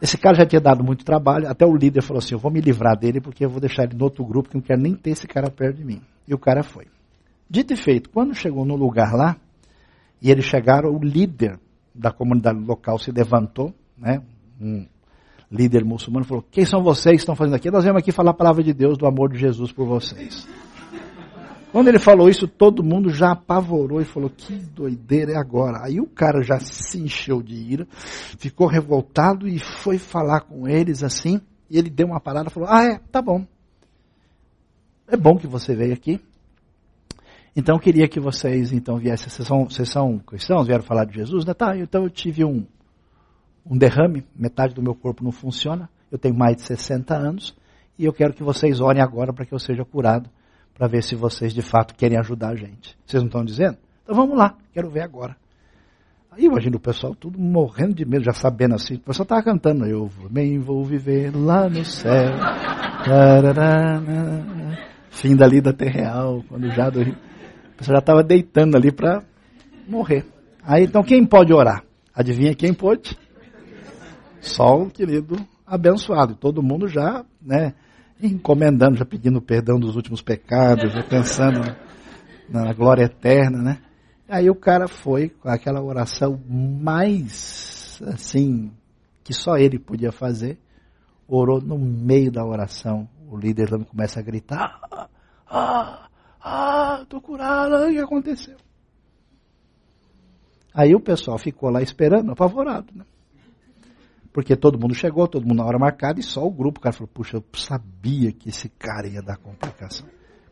[0.00, 2.60] Esse cara já tinha dado muito trabalho, até o líder falou assim: Eu vou me
[2.60, 5.10] livrar dele porque eu vou deixar ele no outro grupo, que não quero nem ter
[5.10, 6.00] esse cara perto de mim.
[6.28, 6.86] E o cara foi.
[7.48, 9.36] Dito e feito, quando chegou no lugar lá,
[10.20, 11.58] e eles chegaram, o líder
[11.94, 14.22] da comunidade local se levantou, né,
[14.60, 14.86] um
[15.50, 17.70] líder muçulmano, falou: Quem são vocês que estão fazendo aqui?
[17.70, 20.46] Nós viemos aqui falar a palavra de Deus, do amor de Jesus por vocês.
[21.72, 25.84] Quando ele falou isso, todo mundo já apavorou e falou: Que doideira é agora?
[25.84, 27.86] Aí o cara já se encheu de ira,
[28.38, 31.40] ficou revoltado e foi falar com eles assim.
[31.70, 33.46] E ele deu uma parada e falou: Ah, é, tá bom.
[35.10, 36.20] É bom que você veio aqui.
[37.56, 39.30] Então eu queria que vocês então viessem.
[39.30, 40.66] Vocês são, vocês são cristãos?
[40.66, 41.46] Vieram falar de Jesus?
[41.46, 41.54] Né?
[41.54, 42.66] Tá, então eu tive um,
[43.64, 45.88] um derrame, metade do meu corpo não funciona.
[46.12, 47.56] Eu tenho mais de 60 anos.
[47.98, 50.30] E eu quero que vocês orem agora para que eu seja curado
[50.74, 52.96] para ver se vocês de fato querem ajudar a gente.
[53.04, 53.78] Vocês não estão dizendo?
[54.04, 55.36] Então vamos lá, quero ver agora.
[56.30, 58.94] Aí imagina o pessoal tudo morrendo de medo, já sabendo assim.
[58.94, 62.32] O pessoal estava cantando, eu também vou viver lá no céu.
[65.20, 67.00] Fim da lida real, quando já do...
[67.00, 69.22] O pessoal já estava deitando ali para
[69.88, 70.24] morrer.
[70.62, 71.84] Aí então quem pode orar?
[72.14, 73.18] Adivinha quem pode?
[74.40, 76.34] Só o querido abençoado.
[76.34, 77.74] Todo mundo já, né?
[78.22, 81.60] encomendando, já pedindo perdão dos últimos pecados, já pensando
[82.48, 83.78] na glória eterna, né?
[84.28, 88.70] Aí o cara foi com aquela oração mais, assim,
[89.24, 90.58] que só ele podia fazer,
[91.26, 93.08] orou no meio da oração.
[93.30, 95.08] O líder começa a gritar: Ah,
[95.46, 96.08] ah,
[96.40, 98.56] ah tô curado, o que aconteceu?
[100.72, 103.04] Aí o pessoal ficou lá esperando, apavorado, né?
[104.32, 106.92] Porque todo mundo chegou, todo mundo na hora marcada, e só o grupo, o cara
[106.92, 110.06] falou, puxa, eu sabia que esse cara ia dar complicação.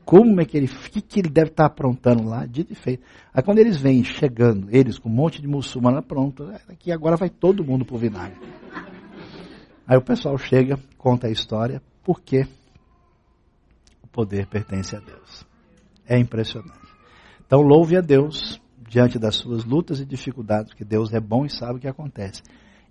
[0.04, 2.46] Como é que ele, o que, que ele deve estar aprontando lá?
[2.46, 3.04] Dito e feito.
[3.32, 7.16] Aí quando eles vêm chegando, eles com um monte de muçulmano pronto, é, aqui agora
[7.16, 8.38] vai todo mundo pro vinagre.
[9.86, 12.65] Aí o pessoal chega, conta a história, porque o
[14.16, 15.46] poder pertence a Deus.
[16.06, 16.88] É impressionante.
[17.46, 18.58] Então louve a Deus
[18.88, 22.42] diante das suas lutas e dificuldades, porque Deus é bom e sabe o que acontece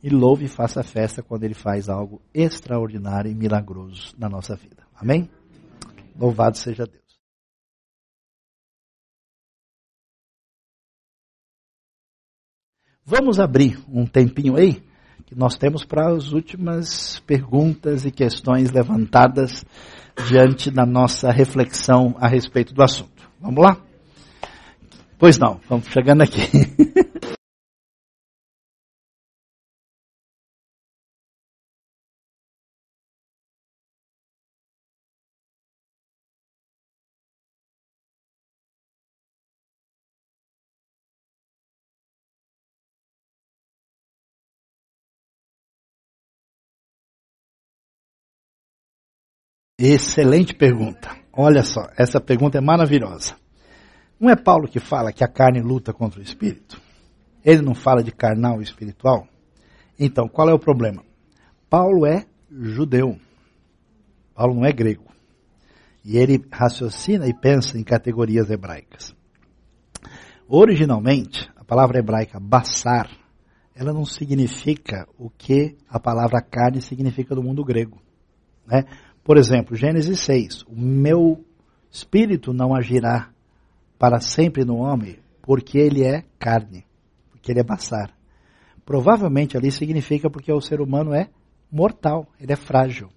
[0.05, 4.85] e louve e faça festa quando Ele faz algo extraordinário e milagroso na nossa vida.
[4.93, 5.27] Amém?
[6.15, 7.03] Louvado seja Deus.
[13.03, 14.83] Vamos abrir um tempinho aí,
[15.25, 19.65] que nós temos para as últimas perguntas e questões levantadas
[20.27, 23.29] diante da nossa reflexão a respeito do assunto.
[23.41, 23.77] Vamos lá?
[25.17, 26.41] Pois não, vamos chegando aqui.
[49.87, 51.15] Excelente pergunta.
[51.31, 53.35] Olha só, essa pergunta é maravilhosa.
[54.19, 56.81] Não é Paulo que fala que a carne luta contra o espírito?
[57.43, 59.27] Ele não fala de carnal e espiritual?
[59.99, 61.03] Então, qual é o problema?
[61.69, 63.15] Paulo é judeu.
[64.33, 65.05] Paulo não é grego.
[66.03, 69.15] E ele raciocina e pensa em categorias hebraicas.
[70.47, 73.07] Originalmente, a palavra hebraica basar,
[73.75, 78.01] ela não significa o que a palavra carne significa no mundo grego.
[78.65, 78.83] Né?
[79.25, 80.61] Por exemplo, Gênesis 6.
[80.67, 81.43] O meu
[81.89, 83.31] espírito não agirá
[83.97, 86.85] para sempre no homem, porque ele é carne,
[87.31, 88.13] porque ele é basar.
[88.85, 91.27] Provavelmente ali significa porque o ser humano é
[91.71, 93.09] mortal, ele é frágil.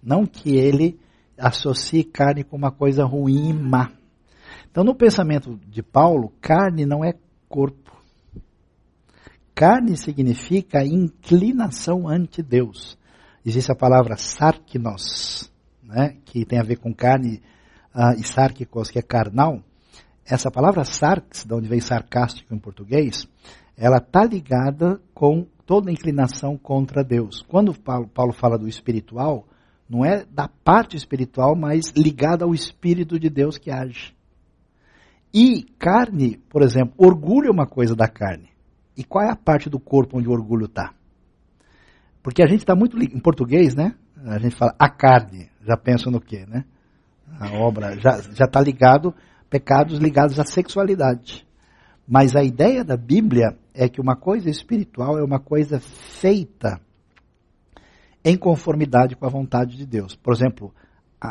[0.00, 0.96] Não que ele
[1.36, 3.90] associe carne com uma coisa ruim e má.
[4.70, 7.14] Então, no pensamento de Paulo, carne não é
[7.48, 7.96] corpo.
[9.56, 12.97] Carne significa inclinação ante Deus
[13.48, 15.50] existe a palavra sarknos,
[15.82, 17.42] né, que tem a ver com carne
[17.94, 19.62] uh, e sarkikos, que é carnal,
[20.26, 23.26] essa palavra sarx, de onde vem sarcástico em português,
[23.76, 27.42] ela está ligada com toda inclinação contra Deus.
[27.48, 29.46] Quando Paulo, Paulo fala do espiritual,
[29.88, 34.14] não é da parte espiritual, mas ligada ao Espírito de Deus que age.
[35.32, 38.50] E carne, por exemplo, orgulho é uma coisa da carne.
[38.96, 40.92] E qual é a parte do corpo onde o orgulho está?
[42.22, 43.94] Porque a gente está muito em português, né?
[44.26, 46.64] A gente fala a carne, já pensa no quê, né?
[47.38, 49.14] A obra já está ligado
[49.48, 51.46] pecados ligados à sexualidade.
[52.06, 56.80] Mas a ideia da Bíblia é que uma coisa espiritual é uma coisa feita
[58.24, 60.16] em conformidade com a vontade de Deus.
[60.16, 60.74] Por exemplo,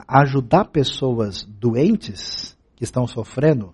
[0.07, 3.73] ajudar pessoas doentes que estão sofrendo,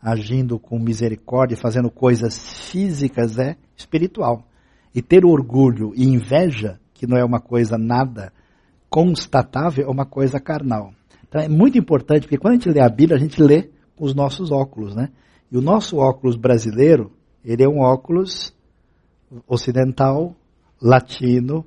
[0.00, 4.46] agindo com misericórdia, fazendo coisas físicas é espiritual.
[4.94, 8.32] E ter orgulho e inveja, que não é uma coisa nada
[8.88, 10.92] constatável, é uma coisa carnal.
[11.28, 14.04] Então é muito importante, porque quando a gente lê a Bíblia, a gente lê com
[14.04, 15.10] os nossos óculos, né?
[15.50, 17.12] E o nosso óculos brasileiro,
[17.44, 18.54] ele é um óculos
[19.46, 20.34] ocidental,
[20.80, 21.66] latino,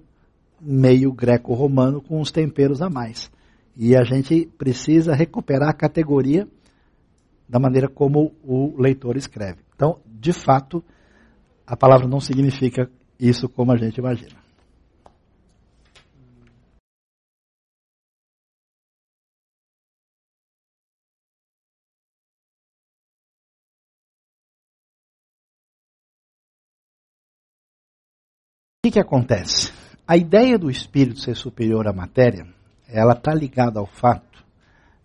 [0.60, 3.32] meio greco-romano, com uns temperos a mais.
[3.76, 6.48] E a gente precisa recuperar a categoria
[7.48, 9.60] da maneira como o leitor escreve.
[9.76, 10.84] Então, de fato,
[11.66, 12.90] a palavra não significa
[13.22, 14.42] isso como a gente imagina.
[28.84, 29.72] O que, que acontece?
[30.08, 32.48] A ideia do espírito ser superior à matéria,
[32.88, 34.44] ela está ligada ao fato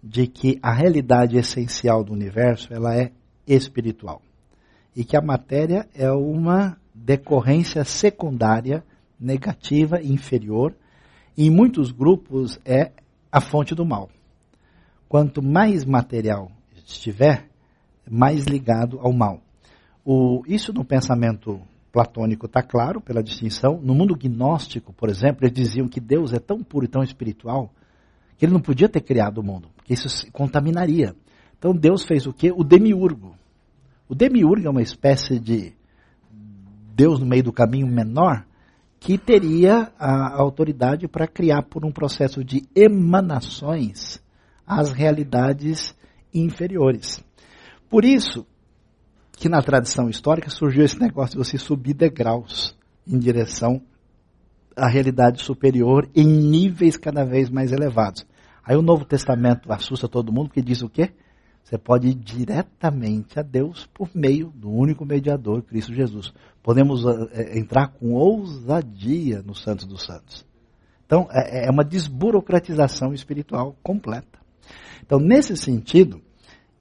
[0.02, 3.12] de que a realidade essencial do universo ela é
[3.46, 4.22] espiritual
[4.96, 8.82] e que a matéria é uma decorrência secundária,
[9.20, 10.74] negativa, inferior,
[11.36, 12.92] e em muitos grupos é
[13.30, 14.08] a fonte do mal.
[15.08, 17.48] Quanto mais material estiver,
[18.08, 19.40] mais ligado ao mal.
[20.04, 21.60] O, isso no pensamento
[21.92, 23.80] platônico está claro pela distinção.
[23.82, 27.70] No mundo gnóstico, por exemplo, eles diziam que Deus é tão puro e tão espiritual
[28.38, 31.14] que ele não podia ter criado o mundo, porque isso se contaminaria.
[31.58, 32.52] Então Deus fez o quê?
[32.54, 33.34] O demiurgo.
[34.08, 35.72] O demiurgo é uma espécie de
[36.96, 38.46] Deus no meio do caminho menor
[38.98, 44.18] que teria a autoridade para criar por um processo de emanações
[44.66, 45.94] as realidades
[46.32, 47.22] inferiores.
[47.90, 48.46] Por isso,
[49.36, 52.74] que na tradição histórica surgiu esse negócio de você subir degraus
[53.06, 53.82] em direção
[54.74, 58.26] à realidade superior em níveis cada vez mais elevados.
[58.64, 61.12] Aí o Novo Testamento assusta todo mundo porque diz o quê?
[61.66, 66.32] Você pode ir diretamente a Deus por meio do único mediador, Cristo Jesus.
[66.62, 70.46] Podemos é, entrar com ousadia no Santos dos Santos.
[71.04, 74.38] Então, é, é uma desburocratização espiritual completa.
[75.04, 76.22] Então, nesse sentido,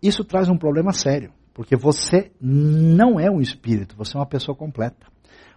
[0.03, 1.33] isso traz um problema sério.
[1.51, 5.07] Porque você não é um espírito, você é uma pessoa completa.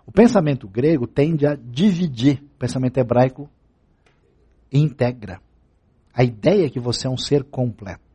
[0.07, 3.47] O pensamento grego tende a dividir, o pensamento hebraico
[4.73, 5.39] integra.
[6.15, 8.08] A ideia é que você é um ser completo.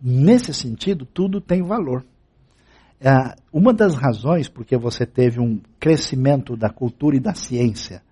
[0.00, 2.04] Nesse sentido, tudo tem valor.
[3.00, 8.02] É, uma das razões porque você teve um crescimento da cultura e da ciência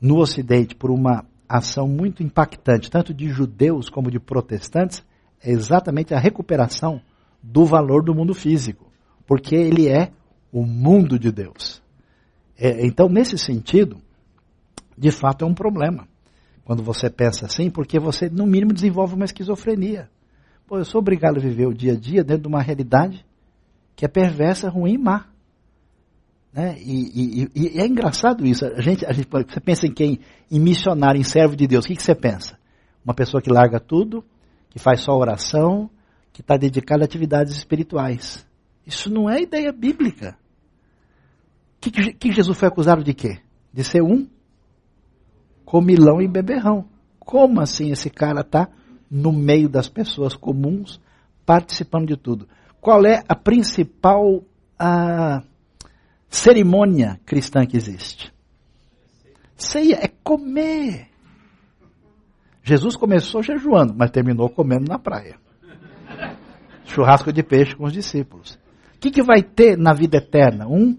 [0.00, 5.02] no Ocidente por uma ação muito impactante, tanto de judeus como de protestantes,
[5.42, 7.00] é exatamente a recuperação
[7.42, 8.90] do valor do mundo físico,
[9.26, 10.10] porque ele é
[10.52, 11.82] o mundo de Deus.
[12.58, 13.98] É, então, nesse sentido,
[14.96, 16.06] de fato é um problema.
[16.64, 20.08] Quando você pensa assim, porque você, no mínimo, desenvolve uma esquizofrenia.
[20.66, 23.24] Pô, eu sou obrigado a viver o dia a dia dentro de uma realidade
[23.94, 25.26] que é perversa, ruim e má.
[26.52, 26.76] Né?
[26.78, 28.64] E, e, e, é engraçado isso.
[28.64, 30.20] A gente, a gente, você pensa em quem?
[30.50, 31.84] Em missionário, em servo de Deus.
[31.84, 32.58] O que, que você pensa?
[33.04, 34.24] Uma pessoa que larga tudo,
[34.70, 35.90] que faz só oração,
[36.32, 38.46] que está dedicado a atividades espirituais.
[38.86, 40.36] Isso não é ideia bíblica.
[41.80, 43.38] Que, que Jesus foi acusado de quê?
[43.72, 44.26] De ser um
[45.64, 46.88] comilão e beberrão.
[47.18, 48.68] Como assim esse cara está
[49.10, 51.00] no meio das pessoas comuns,
[51.44, 52.48] participando de tudo?
[52.80, 54.42] Qual é a principal
[54.78, 55.42] a
[56.28, 58.32] cerimônia cristã que existe?
[59.56, 61.08] Ceia é comer.
[62.62, 65.38] Jesus começou jejuando, mas terminou comendo na praia
[66.94, 68.58] churrasco de peixe com os discípulos.
[68.96, 70.66] O que, que vai ter na vida eterna?
[70.66, 70.98] Um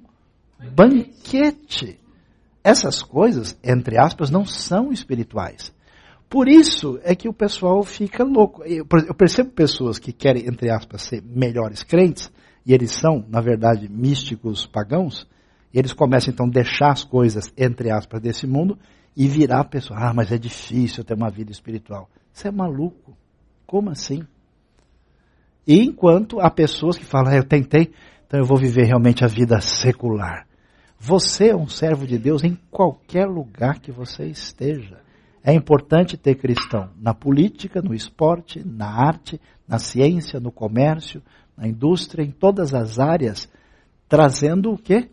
[0.74, 2.00] banquete.
[2.64, 5.74] Essas coisas, entre aspas, não são espirituais.
[6.30, 8.64] Por isso é que o pessoal fica louco.
[8.64, 12.32] Eu percebo pessoas que querem, entre aspas, ser melhores crentes,
[12.66, 15.28] e eles são, na verdade, místicos pagãos,
[15.74, 18.78] e eles começam então a deixar as coisas, entre aspas, desse mundo
[19.16, 20.00] e virar a pessoa.
[20.00, 22.10] Ah, mas é difícil ter uma vida espiritual.
[22.34, 23.16] Você é maluco.
[23.68, 24.24] como assim?
[25.68, 27.92] E enquanto há pessoas que falam, ah, eu tentei,
[28.26, 30.48] então eu vou viver realmente a vida secular.
[31.00, 35.05] Você é um servo de Deus em qualquer lugar que você esteja.
[35.48, 41.22] É importante ter cristão na política, no esporte, na arte, na ciência, no comércio,
[41.56, 43.48] na indústria, em todas as áreas,
[44.10, 45.08] trazendo o quê?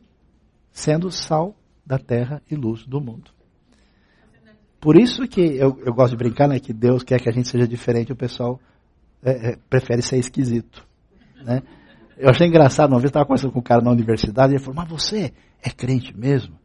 [0.71, 1.55] Sendo sal
[1.85, 3.31] da terra e luz do mundo.
[4.81, 7.49] Por isso que eu, eu gosto de brincar, né, que Deus quer que a gente
[7.49, 8.59] seja diferente, o pessoal
[9.23, 10.89] é, é, prefere ser esquisito.
[11.45, 11.61] Né?
[12.17, 14.77] Eu achei engraçado, uma vez estava conversando com um cara na universidade, e ele falou,
[14.77, 16.59] mas você é crente mesmo?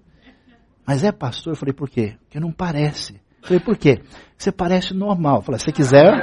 [0.85, 1.51] Mas é pastor?
[1.51, 2.15] Eu falei, por quê?
[2.21, 3.26] Porque não parece.
[3.47, 4.01] Falei, por quê?
[4.37, 5.41] Você parece normal.
[5.41, 6.13] Falei, se quiser.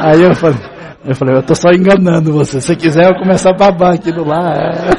[0.00, 0.58] Aí eu falei,
[1.04, 2.60] eu falei, eu tô só enganando você.
[2.60, 4.96] Se quiser, eu começar a babar aqui do lado.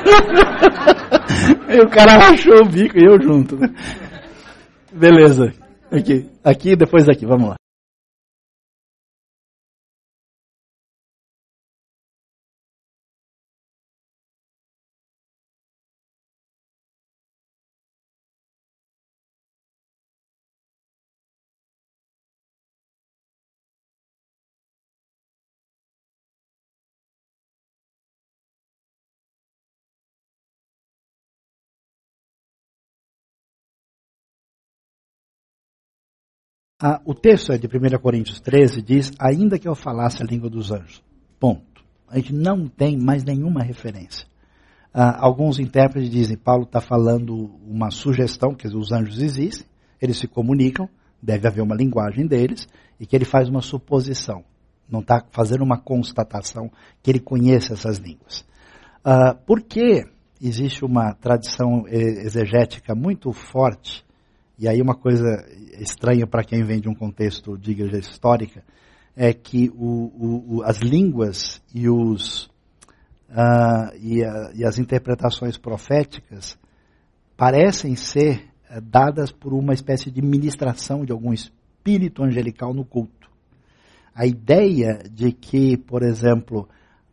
[1.70, 3.56] e o cara rachou o bico e eu junto.
[3.56, 3.70] Né?
[4.92, 5.54] Beleza.
[5.90, 7.56] Aqui, aqui depois daqui, vamos lá.
[36.82, 40.50] Ah, o texto é de 1 Coríntios 13, diz, ainda que eu falasse a língua
[40.50, 41.04] dos anjos.
[41.38, 41.84] Ponto.
[42.08, 44.26] A gente não tem mais nenhuma referência.
[44.94, 47.36] Ah, alguns intérpretes dizem, Paulo está falando
[47.68, 49.68] uma sugestão, que os anjos existem,
[50.02, 50.88] eles se comunicam,
[51.22, 52.66] deve haver uma linguagem deles,
[52.98, 54.46] e que ele faz uma suposição.
[54.90, 56.72] Não está fazendo uma constatação
[57.04, 58.46] que ele conhece essas línguas.
[59.04, 60.06] Ah, por que
[60.42, 64.06] existe uma tradição eh, exegética muito forte
[64.60, 65.26] e aí uma coisa
[65.80, 68.62] estranha para quem vem de um contexto de igreja histórica
[69.16, 72.48] é que o, o, as línguas e, os,
[73.30, 76.60] uh, e, a, e, as interpretações proféticas
[77.38, 83.30] parecem ser uh, dadas por uma espécie de ministração de algum espírito angelical no culto.
[84.14, 86.68] A ideia de que, por exemplo,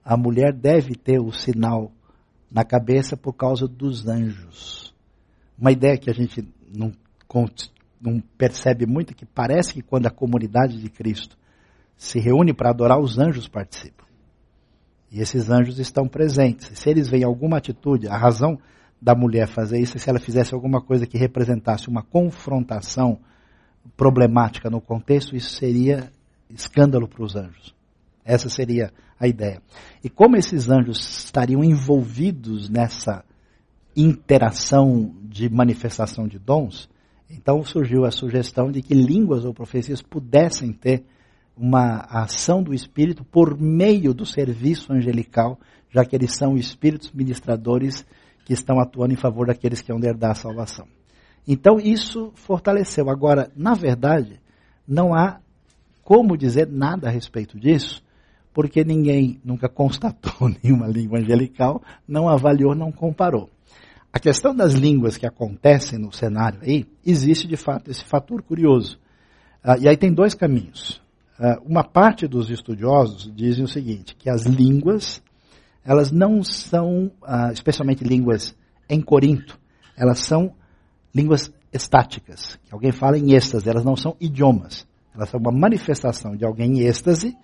[0.05, 1.93] a mulher deve ter o sinal
[2.51, 4.93] na cabeça por causa dos anjos.
[5.57, 6.45] Uma ideia que a gente
[6.75, 6.93] não
[8.01, 11.37] não percebe muito que parece que quando a comunidade de Cristo
[11.97, 14.05] se reúne para adorar, os anjos participam.
[15.11, 16.79] E esses anjos estão presentes.
[16.79, 18.59] Se eles veem alguma atitude, a razão
[19.01, 23.19] da mulher fazer isso é se ela fizesse alguma coisa que representasse uma confrontação
[23.97, 26.11] problemática no contexto, isso seria
[26.51, 27.75] escândalo para os anjos.
[28.25, 29.63] Essa seria a ideia.
[30.03, 33.25] E como esses anjos estariam envolvidos nessa
[33.97, 36.89] interação de manifestação de dons,
[37.31, 41.05] então surgiu a sugestão de que línguas ou profecias pudessem ter
[41.57, 45.59] uma ação do Espírito por meio do serviço angelical,
[45.91, 48.05] já que eles são espíritos ministradores
[48.45, 50.87] que estão atuando em favor daqueles que vão herdar a salvação.
[51.49, 53.09] Então isso fortaleceu.
[53.09, 54.41] Agora, na verdade,
[54.87, 55.41] não há
[56.05, 58.05] como dizer nada a respeito disso,
[58.55, 63.51] porque ninguém nunca constatou nenhuma língua angelical, não avaliou, não comparou.
[64.17, 68.99] A questão das línguas que acontecem no cenário aí, existe de fato esse fator curioso.
[69.63, 71.03] Uh, e aí tem dois caminhos.
[71.39, 75.23] Uh, uma parte dos estudiosos dizem o seguinte, que as línguas,
[75.85, 78.57] elas não são, uh, especialmente línguas
[78.89, 79.61] em Corinto,
[79.95, 80.55] elas são
[81.15, 84.87] línguas estáticas, que alguém fala em êxtase, elas não são idiomas.
[85.15, 87.37] Elas são uma manifestação de alguém em êxtase,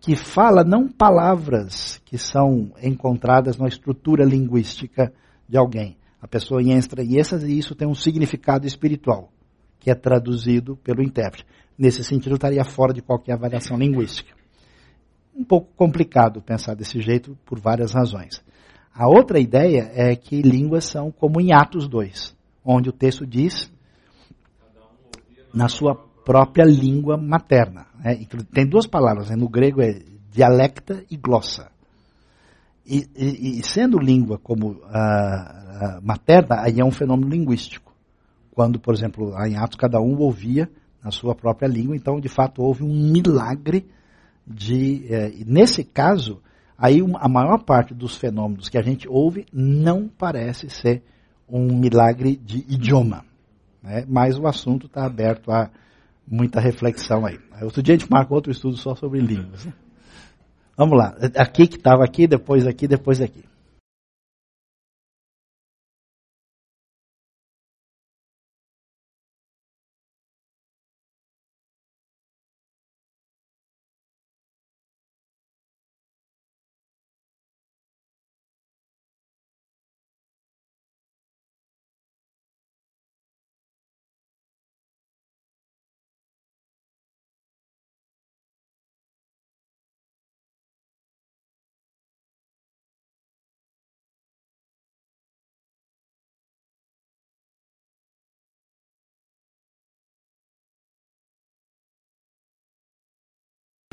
[0.00, 5.12] que fala não palavras que são encontradas na estrutura linguística
[5.46, 9.30] de alguém, a pessoa entra em êxtase e isso tem um significado espiritual,
[9.78, 11.46] que é traduzido pelo intérprete.
[11.78, 14.34] Nesse sentido, estaria fora de qualquer avaliação linguística.
[15.34, 18.42] Um pouco complicado pensar desse jeito por várias razões.
[18.94, 22.34] A outra ideia é que línguas são como em Atos 2,
[22.64, 23.70] onde o texto diz
[25.52, 25.94] na sua
[26.24, 27.86] própria língua materna.
[28.02, 28.26] Né?
[28.52, 29.36] Tem duas palavras, né?
[29.36, 31.70] no grego é dialecta e glossa.
[32.88, 37.92] E, e, sendo língua como uh, materna, aí é um fenômeno linguístico.
[38.52, 40.70] Quando, por exemplo, em Atos, cada um ouvia
[41.02, 43.86] na sua própria língua, então, de fato, houve um milagre
[44.46, 45.04] de...
[45.12, 46.40] Eh, nesse caso,
[46.78, 51.02] aí a maior parte dos fenômenos que a gente ouve não parece ser
[51.48, 53.24] um milagre de idioma.
[53.82, 54.04] Né?
[54.08, 55.70] Mas o assunto está aberto a
[56.26, 57.38] muita reflexão aí.
[57.62, 59.68] Outro dia a gente marca outro estudo só sobre línguas.
[60.76, 61.16] Vamos lá.
[61.36, 63.44] Aqui que estava aqui, depois aqui, depois aqui.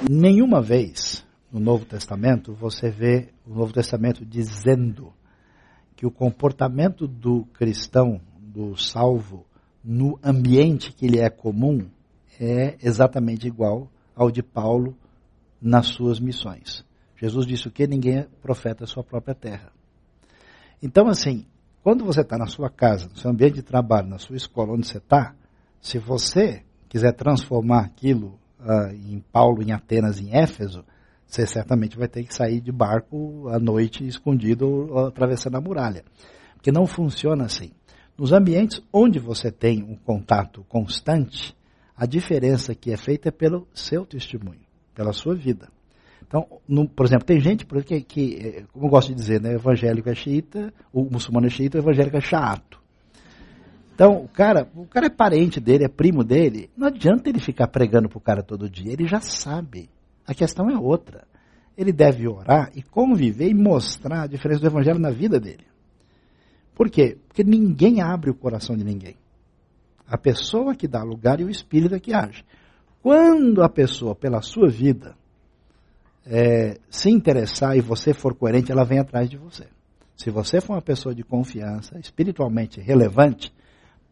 [0.09, 5.13] Nenhuma vez no Novo Testamento você vê o Novo Testamento dizendo
[5.95, 9.45] que o comportamento do cristão, do salvo,
[9.81, 11.87] no ambiente que ele é comum,
[12.37, 14.97] é exatamente igual ao de Paulo
[15.61, 16.83] nas suas missões.
[17.15, 17.87] Jesus disse o que?
[17.87, 19.71] Ninguém é profeta da sua própria terra.
[20.81, 21.45] Então, assim,
[21.81, 24.85] quando você está na sua casa, no seu ambiente de trabalho, na sua escola, onde
[24.85, 25.33] você está,
[25.79, 30.83] se você quiser transformar aquilo uh, em Paulo, em Atenas, em Éfeso,
[31.25, 36.03] você certamente vai ter que sair de barco à noite, escondido, ou atravessando a muralha.
[36.53, 37.71] Porque não funciona assim.
[38.17, 41.55] Nos ambientes onde você tem um contato constante,
[41.97, 44.61] a diferença que é feita é pelo seu testemunho,
[44.93, 45.69] pela sua vida.
[46.27, 49.53] Então, no, por exemplo, tem gente que, que, eh, como eu gosto de dizer, né,
[49.53, 52.82] evangélico é xiita, o muçulmano é xiita, o evangélico é chato.
[54.03, 57.69] Então, o cara, o cara é parente dele, é primo dele, não adianta ele ficar
[57.69, 59.89] pregando para o cara todo dia, ele já sabe.
[60.27, 61.25] A questão é outra.
[61.77, 65.65] Ele deve orar e conviver e mostrar a diferença do evangelho na vida dele.
[66.75, 67.17] Por quê?
[67.29, 69.15] Porque ninguém abre o coração de ninguém.
[70.05, 72.43] A pessoa que dá lugar e o espírito é que age.
[73.01, 75.15] Quando a pessoa, pela sua vida,
[76.25, 79.65] é, se interessar e você for coerente, ela vem atrás de você.
[80.17, 83.49] Se você for uma pessoa de confiança, espiritualmente relevante,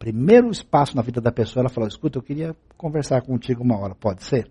[0.02, 3.94] primeiro espaço na vida da pessoa, ela fala: escuta, eu queria conversar contigo uma hora,
[3.94, 4.49] pode ser?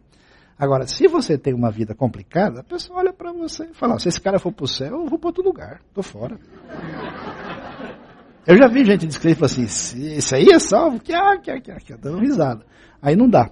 [0.56, 4.09] Agora, se você tem uma vida complicada, a pessoa olha para você e fala: se
[4.09, 6.39] esse cara for para o céu, eu vou para outro lugar, estou fora.
[8.47, 11.93] Eu já vi gente descrever assim: isso aí é salvo, que ah, que ah, que
[11.93, 12.64] ah, dando risada.
[13.02, 13.51] Aí não dá.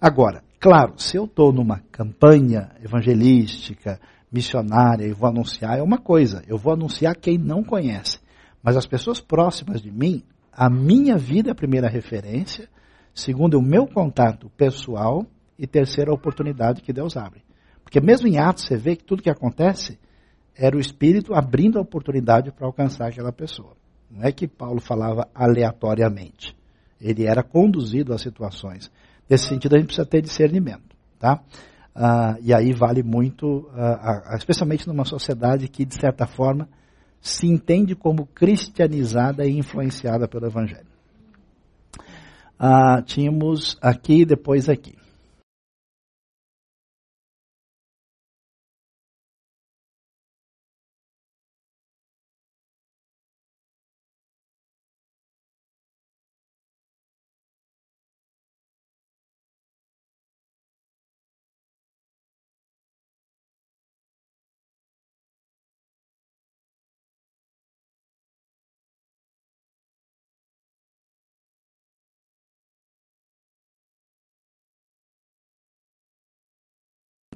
[0.00, 3.98] Agora, Claro, se eu estou numa campanha evangelística,
[4.30, 6.42] missionária e vou anunciar, é uma coisa.
[6.46, 8.20] Eu vou anunciar quem não conhece.
[8.62, 10.22] Mas as pessoas próximas de mim,
[10.52, 12.68] a minha vida é a primeira referência,
[13.14, 15.24] segundo o meu contato pessoal
[15.58, 17.42] e terceira a oportunidade que Deus abre.
[17.82, 19.98] Porque mesmo em Atos você vê que tudo que acontece
[20.56, 23.72] era o Espírito abrindo a oportunidade para alcançar aquela pessoa.
[24.10, 26.56] Não é que Paulo falava aleatoriamente.
[27.00, 28.90] Ele era conduzido a situações.
[29.28, 30.96] Nesse sentido, a gente precisa ter discernimento.
[31.18, 31.40] Tá?
[31.94, 36.68] Ah, e aí vale muito, ah, especialmente numa sociedade que, de certa forma,
[37.20, 40.88] se entende como cristianizada e influenciada pelo Evangelho.
[42.58, 44.99] Ah, tínhamos aqui, depois aqui.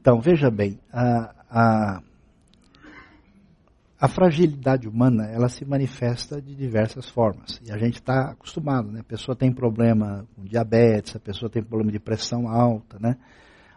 [0.04, 2.02] Então, veja bem, a, a,
[3.98, 7.58] a, fragilidade humana, ela se manifesta de diversas formas.
[7.64, 9.00] E a gente está acostumado, né?
[9.00, 13.16] A pessoa tem problema com diabetes, a pessoa tem problema de pressão alta, né?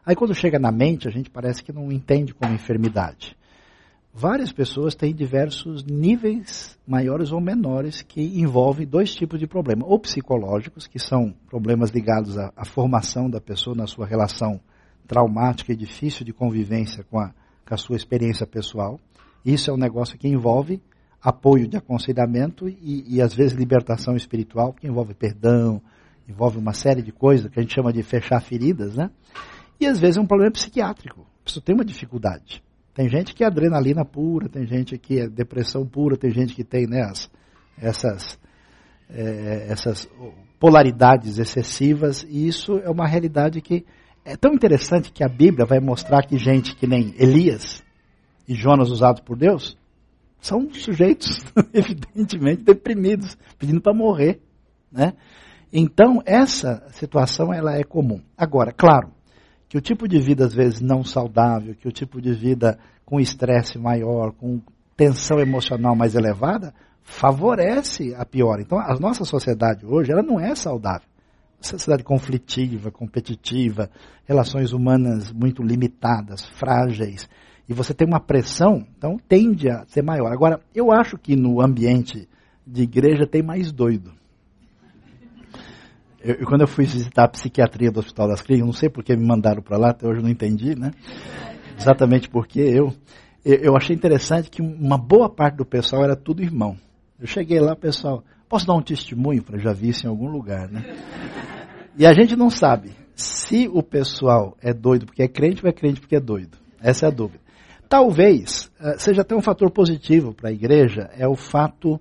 [0.05, 3.33] Aí quando chega na mente, a gente parece que não entende como enfermidade.
[4.13, 9.87] Várias pessoas têm diversos níveis maiores ou menores que envolvem dois tipos de problemas.
[9.89, 14.59] Ou psicológicos, que são problemas ligados à, à formação da pessoa na sua relação
[15.07, 17.33] traumática e difícil de convivência com a,
[17.65, 18.99] com a sua experiência pessoal.
[19.45, 20.81] Isso é um negócio que envolve
[21.21, 25.81] apoio de aconselhamento e, e, às vezes libertação espiritual, que envolve perdão,
[26.27, 29.09] envolve uma série de coisas que a gente chama de fechar feridas, né?
[29.79, 31.25] E às vezes é um problema psiquiátrico.
[31.45, 32.63] Isso tem uma dificuldade.
[32.93, 36.63] Tem gente que é adrenalina pura, tem gente que é depressão pura, tem gente que
[36.63, 37.29] tem né, as,
[37.79, 38.39] essas,
[39.09, 40.09] é, essas
[40.59, 43.85] polaridades excessivas, e isso é uma realidade que
[44.27, 47.81] é tão interessante que a Bíblia vai mostrar que gente que nem Elias
[48.45, 49.77] e Jonas usados por Deus
[50.41, 51.39] são sujeitos
[51.73, 54.41] evidentemente deprimidos, pedindo para morrer,
[54.91, 55.13] né?
[55.71, 58.21] Então essa situação ela é comum.
[58.37, 59.11] Agora, claro,
[59.69, 63.21] que o tipo de vida às vezes não saudável, que o tipo de vida com
[63.21, 64.61] estresse maior, com
[64.97, 68.59] tensão emocional mais elevada, favorece a pior.
[68.59, 71.07] Então a nossa sociedade hoje ela não é saudável
[71.59, 73.89] sociedade conflitiva, competitiva,
[74.25, 77.27] relações humanas muito limitadas, frágeis,
[77.67, 80.31] e você tem uma pressão, então tende a ser maior.
[80.31, 82.27] Agora, eu acho que no ambiente
[82.65, 84.13] de igreja tem mais doido.
[86.21, 89.25] Eu, quando eu fui visitar a psiquiatria do Hospital das Clínicas, não sei porque me
[89.25, 90.91] mandaram para lá, até hoje não entendi, né?
[91.77, 92.93] Exatamente porque eu,
[93.45, 96.77] eu achei interessante que uma boa parte do pessoal era tudo irmão.
[97.19, 100.69] Eu cheguei lá, pessoal, posso dar um testemunho para já vi isso em algum lugar,
[100.69, 100.83] né?
[101.97, 105.73] E a gente não sabe se o pessoal é doido porque é crente ou é
[105.73, 106.57] crente porque é doido.
[106.79, 107.39] Essa é a dúvida.
[107.89, 111.99] Talvez uh, seja até um fator positivo para a igreja, é o fato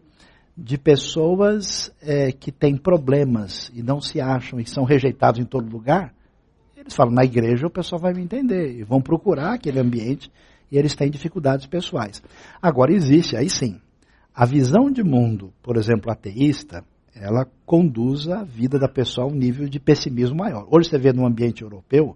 [0.56, 5.70] de pessoas é, que têm problemas e não se acham e são rejeitados em todo
[5.70, 6.14] lugar,
[6.76, 10.30] eles falam, na igreja o pessoal vai me entender, e vão procurar aquele ambiente
[10.70, 12.22] e eles têm dificuldades pessoais.
[12.60, 13.80] Agora existe, aí sim,
[14.36, 16.84] a visão de mundo, por exemplo, ateísta,
[17.14, 20.68] ela conduz a vida da pessoa a um nível de pessimismo maior.
[20.70, 22.14] Hoje você vê no ambiente europeu,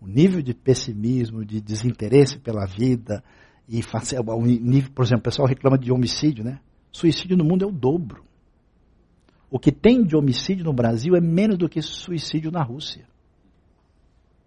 [0.00, 3.22] o nível de pessimismo, de desinteresse pela vida,
[3.68, 6.58] e o nível, por exemplo, o pessoal reclama de homicídio, né?
[6.90, 8.24] Suicídio no mundo é o dobro.
[9.48, 13.06] O que tem de homicídio no Brasil é menos do que suicídio na Rússia.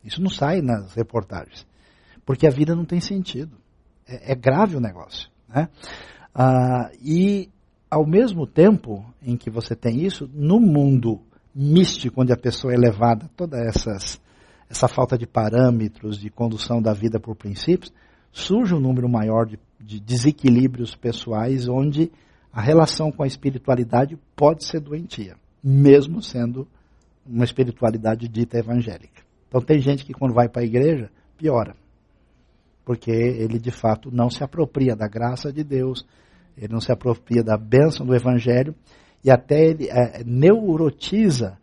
[0.03, 1.65] Isso não sai nas reportagens.
[2.25, 3.55] Porque a vida não tem sentido.
[4.05, 5.29] É, é grave o negócio.
[5.47, 5.69] Né?
[6.37, 7.49] Ah, e,
[7.89, 11.21] ao mesmo tempo em que você tem isso, no mundo
[11.55, 14.19] místico, onde a pessoa é levada toda essas,
[14.69, 17.93] essa falta de parâmetros, de condução da vida por princípios,
[18.33, 22.11] surge um número maior de, de desequilíbrios pessoais onde
[22.51, 26.67] a relação com a espiritualidade pode ser doentia, mesmo sendo
[27.25, 29.23] uma espiritualidade dita evangélica.
[29.47, 31.75] Então tem gente que quando vai para a igreja, piora.
[32.83, 36.05] Porque ele de fato não se apropria da graça de Deus,
[36.57, 38.73] ele não se apropria da bênção do evangelho
[39.23, 41.57] e até ele é, neurotiza,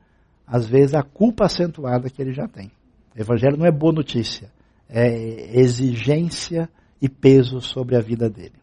[0.46, 2.70] às vezes, a culpa acentuada que ele já tem.
[3.16, 4.50] O evangelho não é boa notícia,
[4.88, 6.68] é exigência
[7.00, 8.61] e peso sobre a vida dele.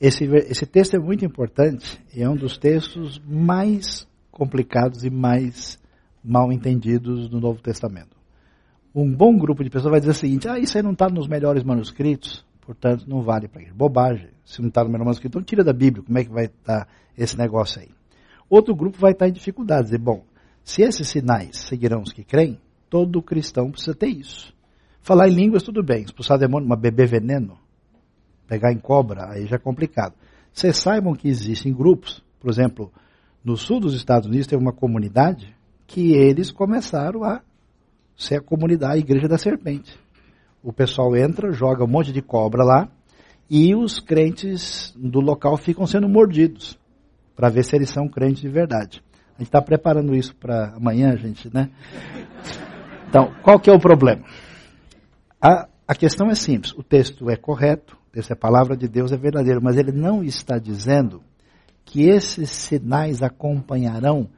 [0.00, 5.78] Esse, esse texto é muito importante e é um dos textos mais complicados e mais
[6.22, 8.14] mal entendidos do Novo Testamento.
[8.94, 11.26] Um bom grupo de pessoas vai dizer o seguinte: ah, isso aí não está nos
[11.26, 13.74] melhores manuscritos, portanto não vale para isso.
[13.74, 14.28] Bobagem.
[14.44, 16.04] Se não está no melhor manuscrito, então tira da Bíblia.
[16.04, 17.88] Como é que vai estar tá esse negócio aí?
[18.48, 19.86] Outro grupo vai estar tá em dificuldades.
[19.86, 20.24] Dizer, bom,
[20.62, 24.54] se esses sinais seguirão os que creem, todo cristão precisa ter isso.
[25.00, 26.02] Falar em línguas, tudo bem.
[26.02, 27.58] Expulsar demônio, mas beber veneno,
[28.46, 30.14] pegar em cobra, aí já é complicado.
[30.52, 32.92] Vocês saibam que existem grupos, por exemplo,
[33.44, 35.54] no sul dos Estados Unidos tem uma comunidade
[35.86, 37.42] que eles começaram a
[38.16, 39.98] ser a comunidade, a Igreja da Serpente.
[40.62, 42.88] O pessoal entra, joga um monte de cobra lá
[43.48, 46.78] e os crentes do local ficam sendo mordidos
[47.36, 49.02] para ver se eles são crentes de verdade.
[49.34, 51.70] A gente está preparando isso para amanhã, gente, né?
[53.08, 54.24] Então, qual que é o problema?
[55.40, 56.72] A, a questão é simples.
[56.72, 61.22] O texto é correto, essa palavra de Deus é verdadeira, mas ele não está dizendo
[61.84, 64.28] que esses sinais acompanharão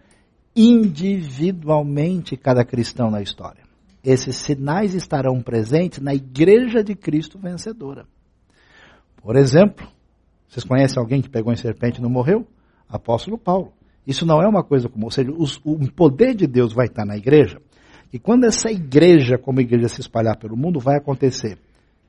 [0.54, 3.62] individualmente cada cristão na história.
[4.04, 8.06] Esses sinais estarão presentes na igreja de Cristo vencedora.
[9.16, 9.86] Por exemplo,
[10.48, 12.46] vocês conhecem alguém que pegou em serpente e não morreu?
[12.88, 13.72] Apóstolo Paulo.
[14.06, 17.04] Isso não é uma coisa comum, ou seja, os, o poder de Deus vai estar
[17.04, 17.60] na igreja,
[18.12, 21.58] e quando essa igreja, como igreja, se espalhar pelo mundo, vai acontecer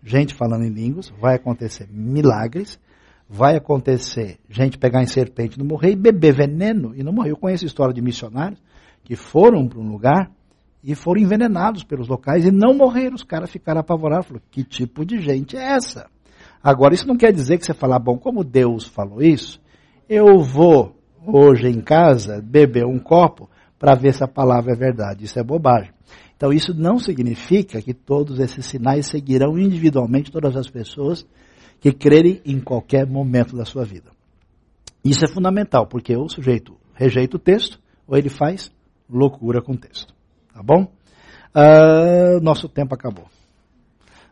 [0.04, 2.80] gente falando em línguas, vai acontecer milagres,
[3.28, 7.32] vai acontecer gente pegar em serpente e não morrer, e beber veneno e não morrer.
[7.32, 8.62] Eu conheço história de missionários
[9.04, 10.32] que foram para um lugar
[10.84, 13.16] e foram envenenados pelos locais e não morreram.
[13.16, 14.28] Os caras ficaram apavorados.
[14.28, 16.10] Falaram, que tipo de gente é essa?
[16.64, 19.62] Agora, isso não quer dizer que você falar, bom, como Deus falou isso,
[20.08, 20.96] eu vou
[21.26, 23.50] hoje em casa beber um copo
[23.80, 25.24] para ver se a palavra é verdade.
[25.24, 25.92] Isso é bobagem.
[26.36, 31.26] Então, isso não significa que todos esses sinais seguirão individualmente todas as pessoas
[31.80, 34.12] que crerem em qualquer momento da sua vida.
[35.04, 38.72] Isso é fundamental, porque o sujeito rejeita o texto ou ele faz
[39.10, 40.14] loucura com o texto.
[40.54, 40.92] Tá bom?
[41.56, 43.26] Uh, nosso tempo acabou.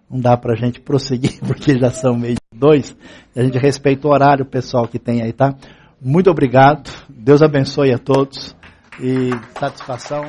[0.10, 2.96] Não dá para a gente prosseguir, porque já são meio dois.
[3.36, 5.56] A gente respeita o horário pessoal que tem aí, tá?
[6.02, 6.90] Muito obrigado.
[7.10, 8.56] Deus abençoe a todos.
[9.00, 9.30] E
[9.60, 10.26] satisfação.